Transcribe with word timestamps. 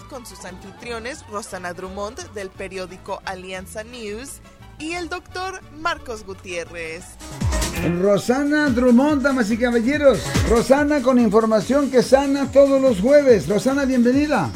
con 0.00 0.24
sus 0.24 0.44
anfitriones 0.44 1.24
Rosana 1.30 1.72
Drummond 1.72 2.32
del 2.32 2.48
periódico 2.50 3.20
Alianza 3.24 3.84
News 3.84 4.40
y 4.78 4.92
el 4.92 5.08
doctor 5.08 5.60
Marcos 5.78 6.24
Gutiérrez. 6.24 7.04
Rosana 8.00 8.70
Drummond, 8.70 9.22
damas 9.22 9.50
y 9.50 9.58
caballeros. 9.58 10.24
Rosana 10.48 11.02
con 11.02 11.18
información 11.18 11.90
que 11.90 12.02
sana 12.02 12.50
todos 12.50 12.80
los 12.80 13.00
jueves. 13.00 13.48
Rosana, 13.48 13.84
bienvenida. 13.84 14.48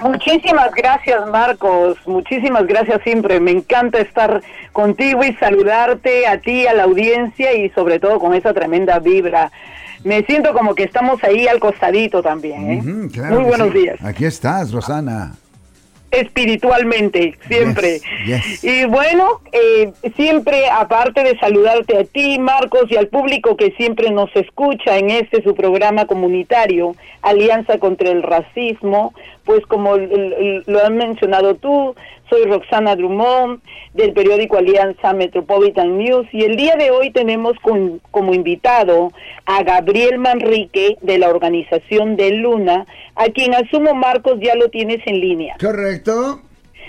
Muchísimas 0.00 0.70
gracias, 0.74 1.26
Marcos. 1.28 1.96
Muchísimas 2.06 2.66
gracias 2.66 3.00
siempre. 3.02 3.40
Me 3.40 3.50
encanta 3.50 3.98
estar 3.98 4.42
contigo 4.72 5.24
y 5.24 5.34
saludarte 5.34 6.26
a 6.26 6.40
ti, 6.40 6.66
a 6.66 6.74
la 6.74 6.84
audiencia 6.84 7.54
y 7.54 7.70
sobre 7.70 7.98
todo 7.98 8.18
con 8.18 8.34
esa 8.34 8.52
tremenda 8.52 8.98
vibra. 8.98 9.50
Me 10.04 10.22
siento 10.24 10.52
como 10.52 10.74
que 10.74 10.84
estamos 10.84 11.22
ahí 11.24 11.48
al 11.48 11.58
costadito 11.58 12.22
también. 12.22 12.70
¿eh? 12.70 13.20
Muy 13.30 13.44
buenos 13.44 13.72
días. 13.72 13.98
Aquí 14.04 14.26
estás, 14.26 14.70
Rosana 14.70 15.32
espiritualmente, 16.14 17.36
siempre. 17.48 18.00
Y 18.62 18.84
bueno, 18.84 19.40
eh, 19.52 19.92
siempre 20.16 20.68
aparte 20.70 21.22
de 21.22 21.38
saludarte 21.38 21.98
a 21.98 22.04
ti, 22.04 22.38
Marcos, 22.38 22.84
y 22.90 22.96
al 22.96 23.08
público 23.08 23.56
que 23.56 23.72
siempre 23.72 24.10
nos 24.10 24.34
escucha 24.34 24.96
en 24.96 25.10
este 25.10 25.42
su 25.42 25.54
programa 25.54 26.06
comunitario, 26.06 26.94
Alianza 27.24 27.78
contra 27.78 28.10
el 28.10 28.22
Racismo, 28.22 29.14
pues 29.44 29.64
como 29.66 29.96
lo 29.96 30.84
han 30.84 30.96
mencionado 30.96 31.54
tú, 31.54 31.94
soy 32.28 32.44
Roxana 32.44 32.96
Drummond 32.96 33.60
del 33.94 34.12
periódico 34.12 34.58
Alianza 34.58 35.12
Metropolitan 35.12 35.98
News 35.98 36.26
y 36.32 36.44
el 36.44 36.56
día 36.56 36.76
de 36.76 36.90
hoy 36.90 37.10
tenemos 37.10 37.56
como 38.10 38.34
invitado 38.34 39.12
a 39.46 39.62
Gabriel 39.62 40.18
Manrique 40.18 40.96
de 41.00 41.18
la 41.18 41.28
organización 41.30 42.16
de 42.16 42.30
Luna, 42.32 42.86
a 43.14 43.24
quien 43.26 43.54
asumo 43.54 43.94
Marcos 43.94 44.38
ya 44.40 44.54
lo 44.54 44.68
tienes 44.68 45.00
en 45.06 45.20
línea. 45.20 45.56
Correcto. 45.60 46.40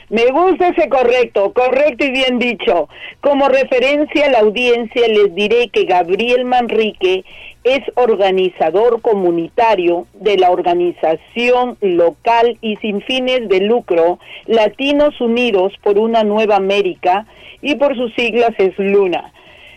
Me 0.09 0.27
gusta 0.27 0.67
ese 0.67 0.87
correcto, 0.87 1.51
correcto 1.53 2.05
y 2.05 2.11
bien 2.11 2.37
dicho. 2.37 2.89
Como 3.21 3.49
referencia 3.49 4.27
a 4.27 4.29
la 4.29 4.39
audiencia 4.39 5.07
les 5.07 5.33
diré 5.33 5.69
que 5.69 5.85
Gabriel 5.85 6.45
Manrique 6.45 7.25
es 7.65 7.81
organizador 7.95 9.01
comunitario 9.01 10.05
de 10.13 10.37
la 10.37 10.51
organización 10.51 11.77
local 11.81 12.57
y 12.61 12.75
sin 12.77 13.01
fines 13.01 13.49
de 13.49 13.59
lucro 13.61 14.19
Latinos 14.45 15.19
Unidos 15.19 15.73
por 15.81 15.97
una 15.97 16.23
Nueva 16.23 16.57
América 16.57 17.25
y 17.63 17.75
por 17.75 17.95
sus 17.95 18.13
siglas 18.13 18.51
es 18.59 18.77
Luna. 18.77 19.33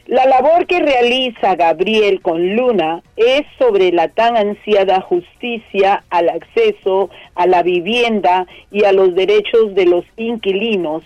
La 0.07 0.27
labor 0.27 0.67
que 0.67 0.81
realiza 0.81 1.57
Gabriel 1.57 2.21
con 2.21 2.57
Luna 2.57 3.03
es 3.17 3.43
sobre 3.59 3.91
la 3.91 4.09
tan 4.09 4.37
ansiada 4.37 5.01
justicia 5.01 6.05
al 6.11 6.29
acceso 6.29 7.09
a 7.35 7.47
la 7.47 7.63
vivienda 7.63 8.47
y 8.71 8.85
a 8.85 8.93
los 8.93 9.15
derechos 9.15 9.75
de 9.75 9.87
los 9.87 10.05
inquilinos, 10.19 11.05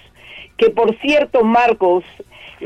que 0.56 0.70
por 0.70 0.96
cierto, 1.00 1.44
Marcos, 1.44 2.04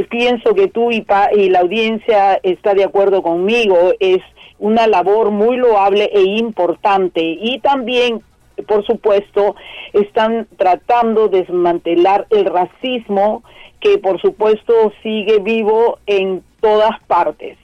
pienso 0.04 0.54
que 0.54 0.68
tú 0.68 0.90
y, 0.90 1.06
y 1.34 1.48
la 1.48 1.60
audiencia 1.60 2.38
está 2.42 2.74
de 2.74 2.84
acuerdo 2.84 3.22
conmigo, 3.22 3.92
es 4.00 4.22
una 4.58 4.86
labor 4.86 5.30
muy 5.30 5.56
loable 5.56 6.10
e 6.12 6.22
importante 6.22 7.20
y 7.22 7.58
también 7.60 8.22
por 8.64 8.84
supuesto, 8.86 9.54
están 9.92 10.46
tratando 10.56 11.28
de 11.28 11.40
desmantelar 11.40 12.26
el 12.30 12.46
racismo 12.46 13.42
que 13.80 13.98
por 13.98 14.20
supuesto 14.20 14.92
sigue 15.02 15.38
vivo 15.38 15.98
en 16.06 16.42
todas 16.60 16.98
partes. 17.06 17.58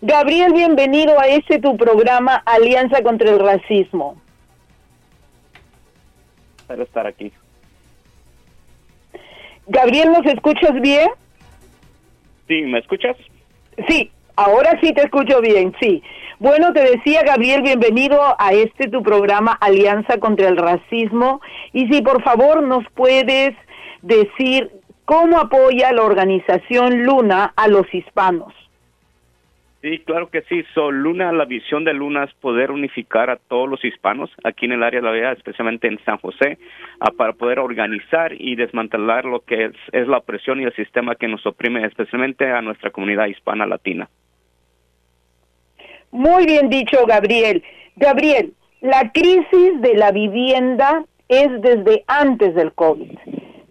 Gabriel, 0.00 0.52
bienvenido 0.52 1.18
a 1.18 1.26
este 1.26 1.58
tu 1.58 1.76
programa 1.76 2.36
Alianza 2.46 3.02
contra 3.02 3.30
el 3.30 3.40
Racismo. 3.40 4.16
Espero 6.58 6.84
estar 6.84 7.06
aquí. 7.06 7.32
Gabriel, 9.66 10.12
¿nos 10.12 10.24
escuchas 10.26 10.80
bien? 10.80 11.08
Sí, 12.48 12.62
¿me 12.62 12.78
escuchas? 12.78 13.16
Sí, 13.86 14.10
ahora 14.36 14.78
sí 14.82 14.92
te 14.94 15.02
escucho 15.02 15.40
bien, 15.42 15.74
sí. 15.80 16.02
Bueno, 16.38 16.72
te 16.72 16.80
decía 16.80 17.22
Gabriel, 17.22 17.60
bienvenido 17.60 18.20
a 18.38 18.52
este 18.52 18.88
tu 18.88 19.02
programa 19.02 19.52
Alianza 19.60 20.18
contra 20.18 20.48
el 20.48 20.56
Racismo. 20.56 21.42
Y 21.74 21.86
si 21.88 22.00
por 22.00 22.22
favor 22.22 22.62
nos 22.62 22.84
puedes 22.94 23.54
decir 24.00 24.70
cómo 25.04 25.38
apoya 25.38 25.92
la 25.92 26.02
organización 26.02 27.04
Luna 27.04 27.52
a 27.54 27.68
los 27.68 27.92
hispanos. 27.92 28.54
Sí, 29.80 30.00
claro 30.00 30.28
que 30.28 30.42
sí. 30.42 30.64
So, 30.74 30.90
Luna, 30.90 31.32
la 31.32 31.44
visión 31.44 31.84
de 31.84 31.92
Luna 31.92 32.24
es 32.24 32.34
poder 32.34 32.72
unificar 32.72 33.30
a 33.30 33.36
todos 33.36 33.68
los 33.68 33.84
hispanos 33.84 34.28
aquí 34.42 34.66
en 34.66 34.72
el 34.72 34.82
área 34.82 35.00
de 35.00 35.06
la 35.06 35.12
vida, 35.12 35.32
especialmente 35.32 35.86
en 35.86 36.02
San 36.04 36.18
José, 36.18 36.58
para 37.16 37.32
poder 37.32 37.60
organizar 37.60 38.32
y 38.32 38.56
desmantelar 38.56 39.24
lo 39.24 39.40
que 39.40 39.66
es, 39.66 39.72
es, 39.92 40.08
la 40.08 40.18
opresión 40.18 40.60
y 40.60 40.64
el 40.64 40.74
sistema 40.74 41.14
que 41.14 41.28
nos 41.28 41.46
oprime, 41.46 41.84
especialmente 41.86 42.50
a 42.50 42.60
nuestra 42.60 42.90
comunidad 42.90 43.26
hispana 43.26 43.66
latina. 43.66 44.08
Muy 46.10 46.44
bien 46.46 46.68
dicho, 46.70 47.04
Gabriel. 47.06 47.62
Gabriel, 47.94 48.54
la 48.80 49.12
crisis 49.12 49.80
de 49.80 49.94
la 49.94 50.10
vivienda 50.10 51.04
es 51.28 51.48
desde 51.60 52.04
antes 52.08 52.54
del 52.54 52.72
COVID. 52.72 53.12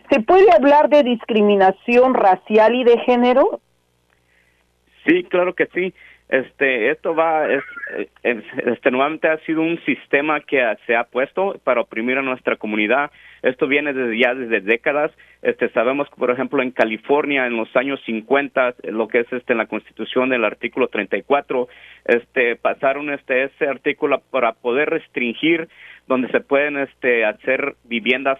¿Se 0.10 0.22
puede 0.22 0.52
hablar 0.54 0.88
de 0.90 1.04
discriminación 1.04 2.14
racial 2.14 2.76
y 2.76 2.84
de 2.86 2.98
género? 3.00 3.60
Sí, 5.08 5.24
claro 5.24 5.56
que 5.56 5.68
sí. 5.68 5.94
Este, 6.30 6.92
esto 6.92 7.16
va, 7.16 7.48
es, 7.50 7.64
este, 8.24 8.92
nuevamente 8.92 9.30
ha 9.30 9.38
sido 9.46 9.62
un 9.62 9.80
sistema 9.86 10.42
que 10.42 10.62
se 10.86 10.94
ha 10.94 11.06
puesto 11.06 11.58
para 11.64 11.80
oprimir 11.80 12.18
a 12.18 12.22
nuestra 12.22 12.58
comunidad. 12.58 13.12
Esto 13.42 13.68
viene 13.68 13.94
desde 13.94 14.20
ya 14.20 14.36
desde 14.36 14.60
décadas. 14.60 15.12
Este, 15.42 15.70
sabemos 15.70 16.10
que, 16.10 16.18
por 16.18 16.30
ejemplo, 16.30 16.62
en 16.62 16.72
California, 16.72 17.48
en 17.48 17.56
los 17.56 17.74
años 17.78 18.02
50, 18.06 18.76
lo 18.90 19.08
que 19.08 19.20
es 19.20 19.32
este, 19.32 19.54
en 19.54 19.60
la 19.60 19.68
Constitución 19.68 20.28
del 20.28 20.44
artículo 20.44 20.90
34, 20.90 21.70
este, 22.06 22.58
pasaron 22.58 23.10
este, 23.10 23.46
ese 23.46 23.68
artículo 23.68 24.22
para 24.30 24.52
poder 24.52 24.90
restringir 24.90 25.70
donde 26.08 26.28
se 26.30 26.42
pueden 26.42 26.78
este, 26.78 27.24
hacer 27.24 27.76
viviendas 27.86 28.40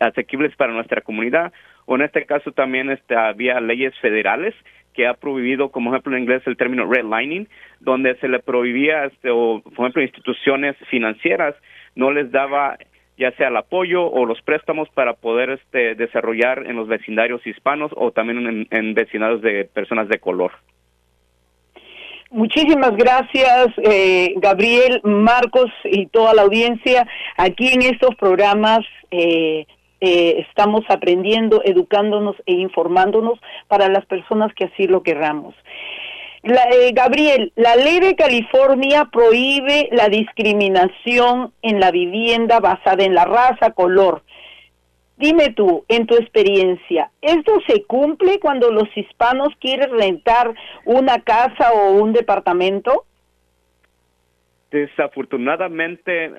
asequibles 0.00 0.54
para 0.56 0.72
nuestra 0.72 1.00
comunidad. 1.00 1.52
O 1.86 1.94
en 1.94 2.02
este 2.02 2.26
caso 2.26 2.52
también 2.52 2.90
este, 2.90 3.16
había 3.16 3.60
leyes 3.60 3.94
federales 4.00 4.54
que 4.96 5.06
ha 5.06 5.14
prohibido, 5.14 5.70
como 5.70 5.90
ejemplo 5.90 6.16
en 6.16 6.22
inglés, 6.22 6.42
el 6.46 6.56
término 6.56 6.90
redlining, 6.90 7.48
donde 7.80 8.16
se 8.16 8.28
le 8.28 8.40
prohibía, 8.40 9.04
este, 9.04 9.30
o 9.30 9.60
por 9.62 9.84
ejemplo, 9.84 10.02
instituciones 10.02 10.74
financieras 10.90 11.54
no 11.94 12.10
les 12.10 12.30
daba 12.32 12.78
ya 13.18 13.30
sea 13.32 13.48
el 13.48 13.56
apoyo 13.56 14.04
o 14.04 14.26
los 14.26 14.40
préstamos 14.42 14.90
para 14.90 15.14
poder 15.14 15.50
este, 15.50 15.94
desarrollar 15.94 16.66
en 16.66 16.76
los 16.76 16.86
vecindarios 16.86 17.46
hispanos 17.46 17.90
o 17.96 18.10
también 18.10 18.46
en, 18.46 18.68
en 18.70 18.94
vecindarios 18.94 19.40
de 19.40 19.64
personas 19.64 20.08
de 20.08 20.18
color. 20.18 20.52
Muchísimas 22.30 22.94
gracias, 22.96 23.68
eh, 23.78 24.34
Gabriel, 24.36 25.00
Marcos 25.04 25.70
y 25.84 26.06
toda 26.06 26.34
la 26.34 26.42
audiencia. 26.42 27.06
Aquí 27.38 27.68
en 27.68 27.82
estos 27.82 28.14
programas 28.16 28.80
eh, 29.10 29.66
eh, 30.00 30.44
estamos 30.48 30.84
aprendiendo, 30.88 31.62
educándonos 31.64 32.36
e 32.46 32.52
informándonos 32.52 33.38
para 33.68 33.88
las 33.88 34.04
personas 34.06 34.52
que 34.54 34.64
así 34.64 34.86
lo 34.86 35.02
querramos. 35.02 35.54
Eh, 36.42 36.92
Gabriel, 36.92 37.52
la 37.56 37.74
ley 37.74 37.98
de 37.98 38.14
California 38.14 39.08
prohíbe 39.10 39.88
la 39.90 40.08
discriminación 40.08 41.52
en 41.62 41.80
la 41.80 41.90
vivienda 41.90 42.60
basada 42.60 43.02
en 43.04 43.14
la 43.14 43.24
raza, 43.24 43.72
color. 43.72 44.22
Dime 45.16 45.50
tú, 45.50 45.84
en 45.88 46.06
tu 46.06 46.14
experiencia, 46.14 47.10
¿esto 47.22 47.58
se 47.66 47.82
cumple 47.84 48.38
cuando 48.38 48.70
los 48.70 48.84
hispanos 48.94 49.48
quieren 49.60 49.98
rentar 49.98 50.54
una 50.84 51.20
casa 51.20 51.72
o 51.72 51.92
un 51.92 52.12
departamento? 52.12 53.06
Desafortunadamente, 54.70 56.32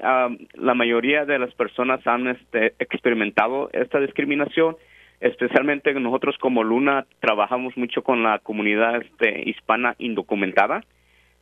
la 0.53 0.73
mayoría 0.73 1.25
de 1.25 1.39
las 1.39 1.53
personas 1.53 2.05
han 2.05 2.27
este, 2.27 2.73
experimentado 2.79 3.69
esta 3.71 4.01
discriminación, 4.01 4.75
especialmente 5.21 5.93
nosotros 5.93 6.37
como 6.37 6.63
Luna 6.63 7.05
trabajamos 7.21 7.77
mucho 7.77 8.03
con 8.03 8.23
la 8.23 8.39
comunidad 8.39 9.01
este, 9.01 9.49
hispana 9.49 9.95
indocumentada, 9.97 10.83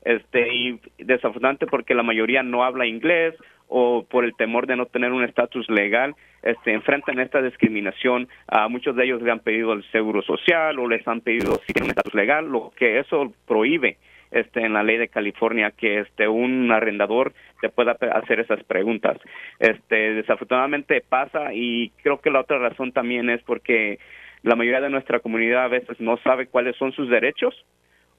este, 0.04 0.54
y 0.54 0.80
desafortunadamente 1.00 1.66
porque 1.66 1.96
la 1.96 2.04
mayoría 2.04 2.44
no 2.44 2.64
habla 2.64 2.86
inglés 2.86 3.34
o 3.68 4.06
por 4.08 4.24
el 4.24 4.36
temor 4.36 4.68
de 4.68 4.76
no 4.76 4.86
tener 4.86 5.12
un 5.12 5.24
estatus 5.24 5.68
legal, 5.68 6.16
este, 6.44 6.72
enfrentan 6.72 7.20
esta 7.20 7.42
discriminación. 7.42 8.28
A 8.48 8.68
muchos 8.68 8.96
de 8.96 9.06
ellos 9.06 9.24
le 9.24 9.32
han 9.32 9.40
pedido 9.40 9.74
el 9.74 9.84
seguro 9.92 10.22
social 10.22 10.78
o 10.78 10.88
les 10.88 11.06
han 11.08 11.22
pedido 11.22 11.60
si 11.66 11.74
tienen 11.74 11.86
un 11.86 11.90
estatus 11.90 12.14
legal, 12.14 12.46
lo 12.46 12.72
que 12.78 13.00
eso 13.00 13.34
prohíbe 13.48 13.98
este, 14.36 14.66
en 14.66 14.74
la 14.74 14.84
ley 14.84 14.98
de 14.98 15.08
California 15.08 15.72
que 15.72 16.02
este 16.02 16.28
un 16.28 16.72
arrendador 16.72 17.34
te 17.62 17.70
pueda 17.70 17.94
hacer 18.14 18.40
esas 18.40 18.64
preguntas. 18.66 19.18
Este, 19.60 20.14
desafortunadamente 20.14 21.02
pasa 21.02 21.54
y 21.54 21.90
creo 22.04 22.20
que 22.20 22.30
la 22.30 22.42
otra 22.42 22.60
razón 22.60 22.92
también 22.92 23.30
es 23.30 23.42
porque 23.44 23.98
la 24.44 24.56
mayoría 24.56 24.82
de 24.82 24.90
nuestra 24.90 25.20
comunidad 25.20 25.64
a 25.64 25.70
veces 25.70 26.00
no 26.00 26.18
sabe 26.18 26.48
cuáles 26.48 26.76
son 26.76 26.92
sus 26.92 27.10
derechos 27.10 27.56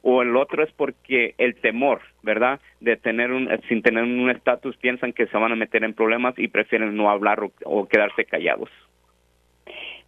o 0.03 0.23
el 0.23 0.37
otro 0.37 0.63
es 0.63 0.73
porque 0.73 1.35
el 1.37 1.57
temor, 1.57 2.01
¿verdad? 2.23 2.61
De 2.81 2.97
tener 2.97 3.33
un, 3.33 3.49
sin 3.69 3.83
tener 3.83 4.05
un 4.05 4.31
estatus 4.31 4.77
piensan 4.79 5.13
que 5.13 5.27
se 5.27 5.37
van 5.37 5.53
a 5.53 5.57
meter 5.57 5.85
en 5.85 5.95
problemas 5.95 6.35
y 6.39 6.49
prefieren 6.49 6.97
no 6.97 7.11
hablar 7.11 7.41
o 7.65 7.89
quedarse 7.89 8.25
callados. 8.25 8.71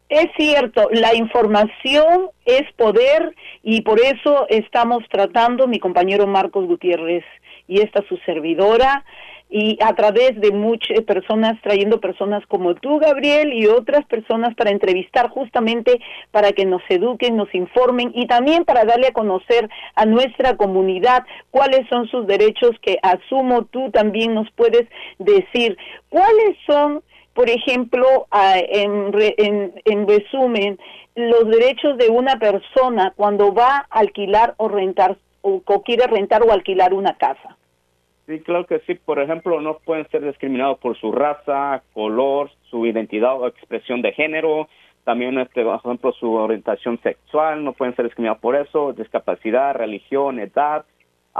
Es 0.08 0.28
cierto, 0.38 0.88
la 0.90 1.14
información 1.14 2.30
es 2.46 2.62
poder 2.76 3.34
y 3.62 3.82
por 3.82 4.00
eso 4.00 4.46
estamos 4.48 5.04
tratando, 5.10 5.66
mi 5.66 5.78
compañero 5.78 6.26
Marcos 6.26 6.66
Gutiérrez 6.66 7.24
y 7.66 7.80
esta 7.80 8.02
su 8.08 8.16
servidora, 8.24 9.04
y 9.50 9.78
a 9.82 9.94
través 9.94 10.38
de 10.40 10.50
muchas 10.50 11.00
personas, 11.02 11.60
trayendo 11.62 12.00
personas 12.00 12.44
como 12.46 12.74
tú, 12.74 12.98
Gabriel, 12.98 13.52
y 13.52 13.66
otras 13.66 14.04
personas 14.06 14.54
para 14.54 14.70
entrevistar 14.70 15.30
justamente 15.30 16.00
para 16.30 16.52
que 16.52 16.66
nos 16.66 16.82
eduquen, 16.88 17.36
nos 17.36 17.54
informen 17.54 18.12
y 18.14 18.26
también 18.26 18.64
para 18.64 18.84
darle 18.84 19.08
a 19.08 19.12
conocer 19.12 19.68
a 19.94 20.04
nuestra 20.04 20.56
comunidad 20.56 21.24
cuáles 21.50 21.88
son 21.88 22.06
sus 22.08 22.26
derechos 22.26 22.72
que 22.82 22.98
asumo 23.02 23.64
tú 23.64 23.90
también 23.90 24.34
nos 24.34 24.50
puedes 24.52 24.86
decir. 25.18 25.78
¿Cuáles 26.10 26.56
son 26.66 27.02
por 27.38 27.48
ejemplo, 27.48 28.26
en, 28.32 29.72
en, 29.84 30.08
resumen, 30.08 30.76
los 31.14 31.48
derechos 31.48 31.96
de 31.96 32.08
una 32.08 32.36
persona 32.36 33.12
cuando 33.14 33.54
va 33.54 33.86
a 33.88 34.00
alquilar 34.00 34.54
o 34.56 34.66
rentar 34.66 35.16
o, 35.42 35.62
quiere 35.84 36.08
rentar 36.08 36.42
o 36.42 36.50
alquilar 36.50 36.92
una 36.92 37.14
casa. 37.16 37.56
Sí, 38.26 38.40
claro 38.40 38.66
que 38.66 38.80
sí. 38.80 38.96
Por 38.96 39.20
ejemplo, 39.20 39.60
no 39.60 39.78
pueden 39.78 40.08
ser 40.08 40.24
discriminados 40.24 40.80
por 40.80 40.98
su 40.98 41.12
raza, 41.12 41.84
color, 41.94 42.50
su 42.70 42.84
identidad 42.86 43.40
o 43.40 43.46
expresión 43.46 44.02
de 44.02 44.10
género. 44.14 44.66
También, 45.04 45.38
este, 45.38 45.62
por 45.62 45.76
ejemplo, 45.76 46.10
su 46.14 46.32
orientación 46.32 46.98
sexual. 47.04 47.62
No 47.62 47.72
pueden 47.72 47.94
ser 47.94 48.06
discriminados 48.06 48.40
por 48.40 48.56
eso. 48.56 48.94
Discapacidad, 48.94 49.76
religión, 49.76 50.40
edad. 50.40 50.84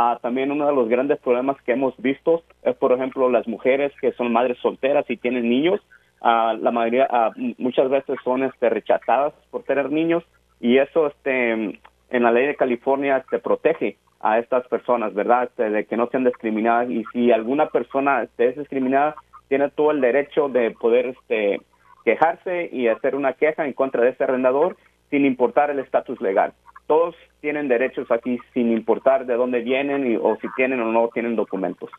Ah, 0.01 0.17
también 0.23 0.53
uno 0.53 0.65
de 0.65 0.73
los 0.73 0.89
grandes 0.89 1.19
problemas 1.19 1.61
que 1.63 1.73
hemos 1.73 1.93
visto 1.97 2.45
es, 2.63 2.77
por 2.77 2.93
ejemplo, 2.93 3.29
las 3.29 3.49
mujeres 3.49 3.93
que 4.01 4.13
son 4.13 4.33
madres 4.33 4.57
solteras 4.59 5.05
y 5.11 5.17
tienen 5.17 5.51
niños. 5.51 5.81
Ah, 6.21 6.55
la 6.57 6.71
mayoría, 6.71 7.09
ah, 7.11 7.33
muchas 7.57 7.91
veces 7.91 8.17
son 8.23 8.45
este, 8.45 8.71
rechazadas 8.71 9.35
por 9.51 9.65
tener 9.65 9.91
niños 9.91 10.23
y 10.61 10.79
eso 10.79 11.09
este, 11.09 11.53
en 11.53 12.23
la 12.23 12.31
ley 12.31 12.47
de 12.47 12.55
California 12.55 13.25
te 13.29 13.41
protege 13.41 13.97
a 14.21 14.39
estas 14.39 14.69
personas, 14.69 15.15
¿verdad? 15.15 15.49
Este, 15.49 15.69
de 15.69 15.85
que 15.85 15.97
no 15.97 16.07
sean 16.07 16.23
discriminadas 16.23 16.89
y 16.91 17.03
si 17.13 17.33
alguna 17.33 17.67
persona 17.67 18.23
este, 18.23 18.51
es 18.51 18.57
discriminada, 18.57 19.17
tiene 19.49 19.69
todo 19.69 19.91
el 19.91 20.01
derecho 20.01 20.49
de 20.49 20.71
poder 20.71 21.07
este, 21.07 21.61
quejarse 22.05 22.69
y 22.71 22.87
hacer 22.87 23.17
una 23.17 23.33
queja 23.33 23.67
en 23.67 23.73
contra 23.73 24.05
de 24.05 24.11
ese 24.11 24.23
arrendador 24.23 24.77
sin 25.11 25.25
importar 25.25 25.71
el 25.71 25.81
estatus 25.81 26.21
legal 26.21 26.53
todos 26.89 27.15
tienen 27.41 27.69
derechos 27.69 28.11
aquí 28.11 28.41
sin 28.53 28.73
importar 28.73 29.27
de 29.27 29.35
dónde 29.35 29.61
vienen 29.61 30.19
o 30.21 30.37
si 30.41 30.49
tienen 30.57 30.81
o 30.81 30.91
no 30.91 31.09
tienen 31.15 31.37
documentos. 31.37 31.91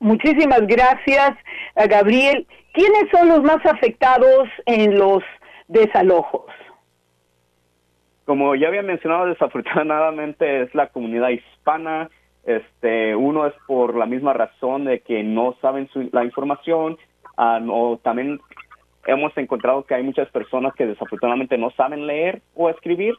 Muchísimas 0.00 0.66
gracias, 0.66 1.32
eh, 1.76 1.86
Gabriel. 1.86 2.46
¿Quiénes 2.72 3.10
son 3.12 3.28
los 3.28 3.42
más 3.42 3.64
afectados 3.66 4.48
en 4.64 4.98
los 4.98 5.22
desalojos? 5.68 6.46
Como 8.24 8.54
ya 8.54 8.68
había 8.68 8.82
mencionado, 8.82 9.26
desafortunadamente 9.26 10.62
es 10.62 10.74
la 10.74 10.88
comunidad 10.88 11.28
hispana. 11.28 12.08
Este, 12.44 13.14
uno 13.14 13.46
es 13.46 13.54
por 13.66 13.94
la 13.94 14.06
misma 14.06 14.32
razón 14.32 14.86
de 14.86 15.00
que 15.00 15.22
no 15.22 15.54
saben 15.60 15.90
la 16.12 16.24
información, 16.24 16.96
ah, 17.36 17.60
o 17.68 17.98
también 17.98 18.40
hemos 19.06 19.36
encontrado 19.36 19.84
que 19.84 19.94
hay 19.94 20.02
muchas 20.02 20.28
personas 20.30 20.74
que 20.74 20.86
desafortunadamente 20.86 21.58
no 21.58 21.70
saben 21.70 22.06
leer 22.06 22.42
o 22.54 22.68
escribir, 22.70 23.14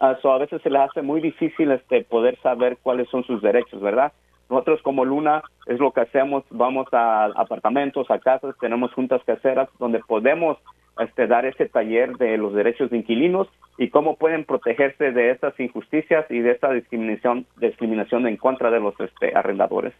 uh, 0.00 0.28
a 0.28 0.38
veces 0.38 0.62
se 0.62 0.70
les 0.70 0.82
hace 0.82 1.02
muy 1.02 1.20
difícil 1.20 1.70
este 1.70 2.04
poder 2.04 2.38
saber 2.40 2.78
cuáles 2.82 3.08
son 3.08 3.24
sus 3.24 3.42
derechos, 3.42 3.80
¿verdad? 3.80 4.12
Nosotros 4.48 4.80
como 4.82 5.04
Luna 5.04 5.42
es 5.66 5.80
lo 5.80 5.92
que 5.92 6.02
hacemos, 6.02 6.44
vamos 6.50 6.86
a 6.92 7.24
apartamentos, 7.34 8.10
a 8.10 8.18
casas, 8.18 8.54
tenemos 8.60 8.92
juntas 8.92 9.20
caseras 9.24 9.68
donde 9.78 10.00
podemos 10.00 10.58
este, 11.00 11.26
dar 11.26 11.44
ese 11.44 11.66
taller 11.66 12.16
de 12.16 12.38
los 12.38 12.54
derechos 12.54 12.90
de 12.90 12.98
inquilinos 12.98 13.48
y 13.76 13.90
cómo 13.90 14.16
pueden 14.16 14.44
protegerse 14.44 15.10
de 15.12 15.30
estas 15.30 15.58
injusticias 15.58 16.24
y 16.30 16.40
de 16.40 16.52
esta 16.52 16.70
discriminación, 16.72 17.46
discriminación 17.56 18.26
en 18.26 18.36
contra 18.36 18.70
de 18.70 18.80
los 18.80 18.98
este, 19.00 19.32
arrendadores. 19.34 19.94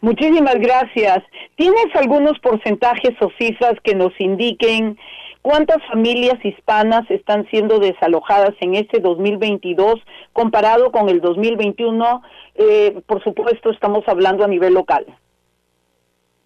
Muchísimas 0.00 0.56
gracias. 0.56 1.22
¿Tienes 1.56 1.86
algunos 1.94 2.38
porcentajes 2.40 3.12
o 3.20 3.30
cifras 3.38 3.74
que 3.82 3.94
nos 3.94 4.12
indiquen 4.18 4.98
cuántas 5.42 5.78
familias 5.86 6.44
hispanas 6.44 7.08
están 7.10 7.46
siendo 7.50 7.78
desalojadas 7.78 8.54
en 8.60 8.74
este 8.74 9.00
2022 9.00 9.96
comparado 10.32 10.90
con 10.90 11.08
el 11.08 11.20
2021? 11.20 12.22
Eh, 12.54 13.02
por 13.06 13.22
supuesto, 13.22 13.70
estamos 13.70 14.04
hablando 14.06 14.44
a 14.44 14.48
nivel 14.48 14.74
local. 14.74 15.06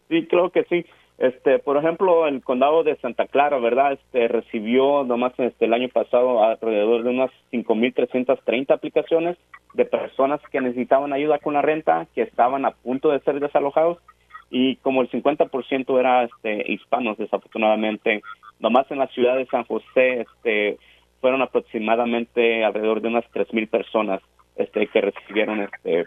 Sí, 0.08 0.26
creo 0.26 0.50
que 0.50 0.64
sí. 0.64 0.84
Este, 1.18 1.58
por 1.58 1.78
ejemplo, 1.78 2.26
el 2.26 2.42
condado 2.42 2.82
de 2.82 2.96
Santa 2.96 3.26
Clara, 3.26 3.58
¿verdad? 3.58 3.92
Este 3.92 4.28
recibió 4.28 5.02
nomás 5.04 5.32
este 5.38 5.64
el 5.64 5.72
año 5.72 5.88
pasado 5.88 6.44
alrededor 6.44 7.04
de 7.04 7.10
unas 7.10 7.30
5330 7.50 8.74
aplicaciones 8.74 9.38
de 9.72 9.86
personas 9.86 10.40
que 10.52 10.60
necesitaban 10.60 11.14
ayuda 11.14 11.38
con 11.38 11.54
la 11.54 11.62
renta, 11.62 12.06
que 12.14 12.22
estaban 12.22 12.66
a 12.66 12.72
punto 12.72 13.10
de 13.10 13.20
ser 13.20 13.40
desalojados 13.40 13.98
y 14.50 14.76
como 14.76 15.00
el 15.00 15.10
50% 15.10 15.98
era 15.98 16.24
este 16.24 16.70
hispanos 16.70 17.16
desafortunadamente, 17.16 18.22
nomás 18.60 18.90
en 18.90 18.98
la 18.98 19.08
ciudad 19.08 19.36
de 19.36 19.46
San 19.46 19.64
José 19.64 20.20
este 20.20 20.78
fueron 21.22 21.40
aproximadamente 21.40 22.62
alrededor 22.62 23.00
de 23.00 23.08
unas 23.08 23.24
3000 23.30 23.68
personas 23.68 24.20
este 24.56 24.86
que 24.88 25.00
recibieron 25.00 25.62
este 25.62 26.04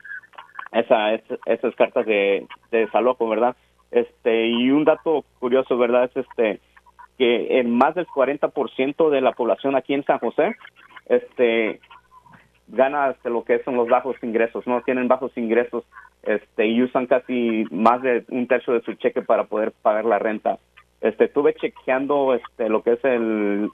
esa, 0.71 1.15
esas 1.15 1.75
cartas 1.75 2.06
de, 2.06 2.45
de 2.69 2.77
desalojo, 2.77 3.27
¿verdad? 3.27 3.56
Este, 3.91 4.47
y 4.47 4.69
un 4.71 4.85
dato 4.85 5.25
curioso, 5.40 5.78
¿verdad? 5.78 6.06
Es 6.06 6.18
este 6.18 6.59
que 7.18 7.59
en 7.59 7.69
más 7.69 7.95
del 7.95 8.07
40% 8.07 9.09
de 9.09 9.21
la 9.21 9.33
población 9.33 9.75
aquí 9.75 9.94
en 9.94 10.06
San 10.06 10.19
José 10.19 10.56
este 11.07 11.81
gana 12.69 13.09
este, 13.09 13.30
lo 13.30 13.44
que 13.44 13.61
son 13.64 13.75
los 13.75 13.90
bajos 13.90 14.16
ingresos, 14.21 14.66
no 14.68 14.81
tienen 14.81 15.07
bajos 15.07 15.35
ingresos 15.35 15.83
este 16.23 16.68
y 16.68 16.81
usan 16.81 17.07
casi 17.07 17.66
más 17.71 18.02
de 18.02 18.23
un 18.30 18.47
tercio 18.47 18.73
de 18.73 18.81
su 18.81 18.94
cheque 18.94 19.21
para 19.21 19.45
poder 19.45 19.73
pagar 19.81 20.06
la 20.06 20.19
renta. 20.19 20.59
Este 21.02 21.25
estuve 21.25 21.56
chequeando 21.56 22.33
este 22.35 22.69
lo 22.69 22.83
que 22.83 22.94
es 22.94 23.04
el 23.04 23.69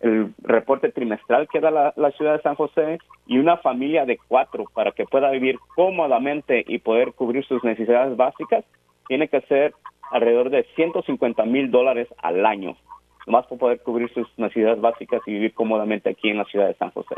el 0.00 0.34
reporte 0.42 0.92
trimestral 0.92 1.48
que 1.48 1.58
da 1.58 1.70
la, 1.70 1.94
la, 1.96 2.10
ciudad 2.10 2.36
de 2.36 2.42
San 2.42 2.54
José 2.54 2.98
y 3.26 3.38
una 3.38 3.56
familia 3.56 4.04
de 4.04 4.18
cuatro 4.28 4.66
para 4.74 4.92
que 4.92 5.06
pueda 5.06 5.30
vivir 5.30 5.58
cómodamente 5.74 6.62
y 6.68 6.78
poder 6.78 7.14
cubrir 7.14 7.46
sus 7.46 7.64
necesidades 7.64 8.14
básicas 8.14 8.62
tiene 9.08 9.28
que 9.28 9.40
ser 9.42 9.74
alrededor 10.10 10.50
de 10.50 10.66
150 10.74 11.44
mil 11.44 11.70
dólares 11.70 12.08
al 12.18 12.44
año, 12.46 12.76
más 13.26 13.46
para 13.46 13.58
poder 13.58 13.82
cubrir 13.82 14.12
sus 14.12 14.26
necesidades 14.36 14.80
básicas 14.80 15.20
y 15.26 15.32
vivir 15.32 15.54
cómodamente 15.54 16.10
aquí 16.10 16.30
en 16.30 16.38
la 16.38 16.44
ciudad 16.44 16.68
de 16.68 16.74
San 16.74 16.90
José. 16.90 17.16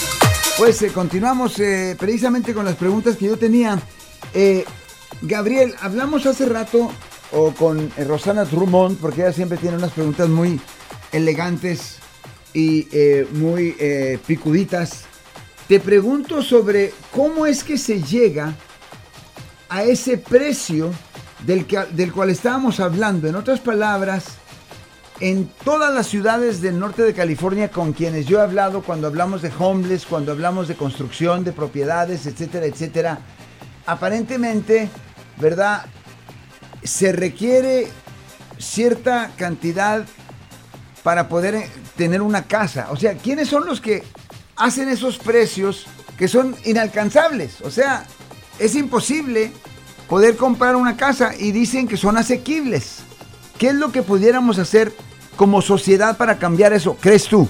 Pues 0.58 0.82
eh, 0.82 0.92
continuamos 0.92 1.60
eh, 1.60 1.96
precisamente 1.98 2.54
con 2.54 2.66
las 2.66 2.76
preguntas 2.76 3.16
que 3.16 3.28
yo 3.28 3.38
tenía. 3.38 3.80
Gabriel, 5.22 5.76
hablamos 5.82 6.26
hace 6.26 6.46
rato 6.46 6.92
o 7.32 7.52
con 7.52 7.92
Rosana 7.98 8.46
Drummond, 8.46 8.98
porque 9.00 9.22
ella 9.22 9.34
siempre 9.34 9.58
tiene 9.58 9.78
unas 9.78 9.92
preguntas 9.92 10.30
muy 10.30 10.60
elegantes 11.12 11.98
y 12.54 12.88
muy 13.34 13.76
picuditas. 14.26 15.04
Te 15.68 15.80
pregunto 15.80 16.42
sobre 16.42 16.94
cómo 17.12 17.46
es 17.46 17.64
que 17.64 17.78
se 17.78 18.02
llega 18.02 18.56
a 19.68 19.84
ese 19.84 20.18
precio 20.18 20.92
del, 21.46 21.66
que, 21.68 21.80
del 21.92 22.12
cual 22.12 22.32
estábamos 22.32 22.80
hablando. 22.80 23.28
En 23.28 23.36
otras 23.36 23.60
palabras, 23.60 24.26
en 25.20 25.48
todas 25.64 25.94
las 25.94 26.08
ciudades 26.08 26.62
del 26.62 26.80
norte 26.80 27.04
de 27.04 27.14
California 27.14 27.70
con 27.70 27.94
quienes 27.94 28.26
yo 28.26 28.40
he 28.40 28.42
hablado 28.42 28.82
cuando 28.82 29.06
hablamos 29.08 29.42
de 29.42 29.52
homeless, 29.60 30.06
cuando 30.06 30.32
hablamos 30.32 30.68
de 30.68 30.76
construcción 30.76 31.44
de 31.44 31.52
propiedades, 31.52 32.26
etcétera, 32.26 32.66
etcétera, 32.66 33.20
aparentemente, 33.86 34.90
¿verdad? 35.40 35.86
Se 36.84 37.12
requiere 37.12 37.88
cierta 38.58 39.32
cantidad 39.38 40.06
para 41.04 41.28
poder 41.30 41.56
eh, 41.56 41.70
tener 41.96 42.22
una 42.22 42.44
casa. 42.44 42.88
O 42.92 42.98
sea, 42.98 43.16
¿quiénes 43.16 43.48
son 43.48 43.66
los 43.66 43.82
que 43.82 44.04
hacen 44.56 44.90
esos 44.90 45.18
precios 45.18 45.88
que 46.18 46.28
son 46.28 46.56
inalcanzables? 46.66 47.62
O 47.62 47.72
sea, 47.72 48.06
es 48.60 48.76
imposible 48.76 49.52
poder 50.08 50.36
comprar 50.36 50.76
una 50.76 50.98
casa 50.98 51.32
y 51.38 51.52
dicen 51.52 51.88
que 51.88 51.98
son 51.98 52.18
asequibles. 52.18 53.04
¿Qué 53.58 53.68
es 53.68 53.76
lo 53.76 53.92
que 53.92 54.04
pudiéramos 54.04 54.58
hacer 54.60 54.92
como 55.36 55.62
sociedad 55.62 56.18
para 56.18 56.38
cambiar 56.38 56.74
eso? 56.74 56.98
¿Crees 57.00 57.26
tú? 57.26 57.48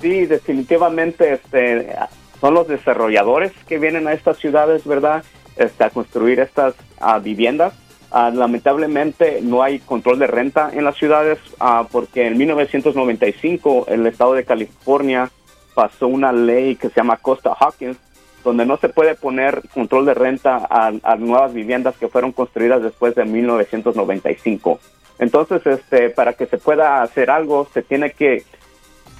Sí, 0.00 0.26
definitivamente 0.26 1.34
este, 1.34 1.94
son 2.40 2.54
los 2.54 2.66
desarrolladores 2.66 3.52
que 3.68 3.78
vienen 3.78 4.08
a 4.08 4.14
estas 4.14 4.38
ciudades, 4.38 4.84
¿verdad? 4.84 5.22
Este, 5.60 5.84
a 5.84 5.90
construir 5.90 6.40
estas 6.40 6.74
uh, 7.02 7.20
viviendas. 7.20 7.74
Uh, 8.10 8.34
lamentablemente 8.34 9.40
no 9.42 9.62
hay 9.62 9.78
control 9.78 10.18
de 10.18 10.26
renta 10.26 10.70
en 10.72 10.84
las 10.84 10.96
ciudades 10.96 11.38
uh, 11.60 11.84
porque 11.92 12.26
en 12.26 12.38
1995 12.38 13.84
el 13.88 14.06
estado 14.06 14.32
de 14.32 14.46
California 14.46 15.30
pasó 15.74 16.08
una 16.08 16.32
ley 16.32 16.76
que 16.76 16.88
se 16.88 16.94
llama 16.96 17.18
Costa 17.18 17.52
Hawkins 17.52 17.98
donde 18.42 18.64
no 18.64 18.78
se 18.78 18.88
puede 18.88 19.14
poner 19.16 19.60
control 19.74 20.06
de 20.06 20.14
renta 20.14 20.66
a, 20.70 21.16
nuevas 21.16 21.52
viviendas 21.52 21.94
que 21.98 22.08
fueron 22.08 22.32
construidas 22.32 22.82
después 22.82 23.14
de 23.14 23.26
1995. 23.26 24.80
Entonces, 25.18 25.66
este, 25.66 26.08
para 26.08 26.32
que 26.32 26.46
se 26.46 26.56
pueda 26.56 27.02
hacer 27.02 27.30
algo, 27.30 27.68
se 27.74 27.82
tiene 27.82 28.12
que 28.12 28.44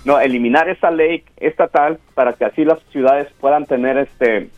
no 0.06 0.18
eliminar 0.18 0.70
esa 0.70 0.90
ley 0.90 1.22
estatal 1.36 1.98
para 2.14 2.32
que 2.32 2.46
así 2.46 2.64
las 2.64 2.78
ciudades 2.92 3.28
puedan 3.38 3.66
tener 3.66 3.98
este 3.98 4.48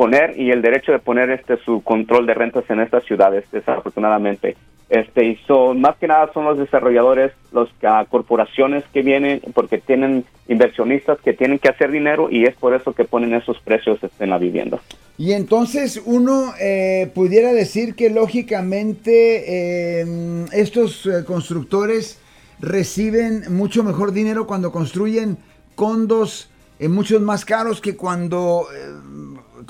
poner 0.00 0.40
y 0.40 0.50
el 0.50 0.62
derecho 0.62 0.92
de 0.92 0.98
poner 0.98 1.28
este 1.28 1.58
su 1.58 1.82
control 1.82 2.24
de 2.24 2.32
rentas 2.32 2.64
en 2.70 2.80
estas 2.80 3.04
ciudades 3.04 3.44
desafortunadamente. 3.52 4.56
Este 4.88 5.26
y 5.26 5.36
son 5.46 5.82
más 5.82 5.98
que 5.98 6.06
nada 6.06 6.30
son 6.32 6.46
los 6.46 6.56
desarrolladores 6.56 7.32
las 7.52 7.68
uh, 7.68 8.08
corporaciones 8.08 8.82
que 8.94 9.02
vienen 9.02 9.42
porque 9.52 9.76
tienen 9.76 10.24
inversionistas 10.48 11.18
que 11.20 11.34
tienen 11.34 11.58
que 11.58 11.68
hacer 11.68 11.90
dinero 11.90 12.30
y 12.30 12.46
es 12.46 12.54
por 12.54 12.74
eso 12.74 12.94
que 12.94 13.04
ponen 13.04 13.34
esos 13.34 13.58
precios 13.60 14.02
este, 14.02 14.24
en 14.24 14.30
la 14.30 14.38
vivienda. 14.38 14.78
Y 15.18 15.34
entonces 15.34 16.00
uno 16.06 16.54
eh, 16.58 17.10
pudiera 17.14 17.52
decir 17.52 17.94
que 17.94 18.08
lógicamente 18.08 20.00
eh, 20.00 20.46
estos 20.52 21.04
eh, 21.04 21.26
constructores 21.26 22.18
reciben 22.58 23.54
mucho 23.54 23.84
mejor 23.84 24.12
dinero 24.12 24.46
cuando 24.46 24.72
construyen 24.72 25.36
condos 25.74 26.48
muchos 26.88 27.20
más 27.20 27.44
caros 27.44 27.82
que 27.82 27.94
cuando 27.94 28.66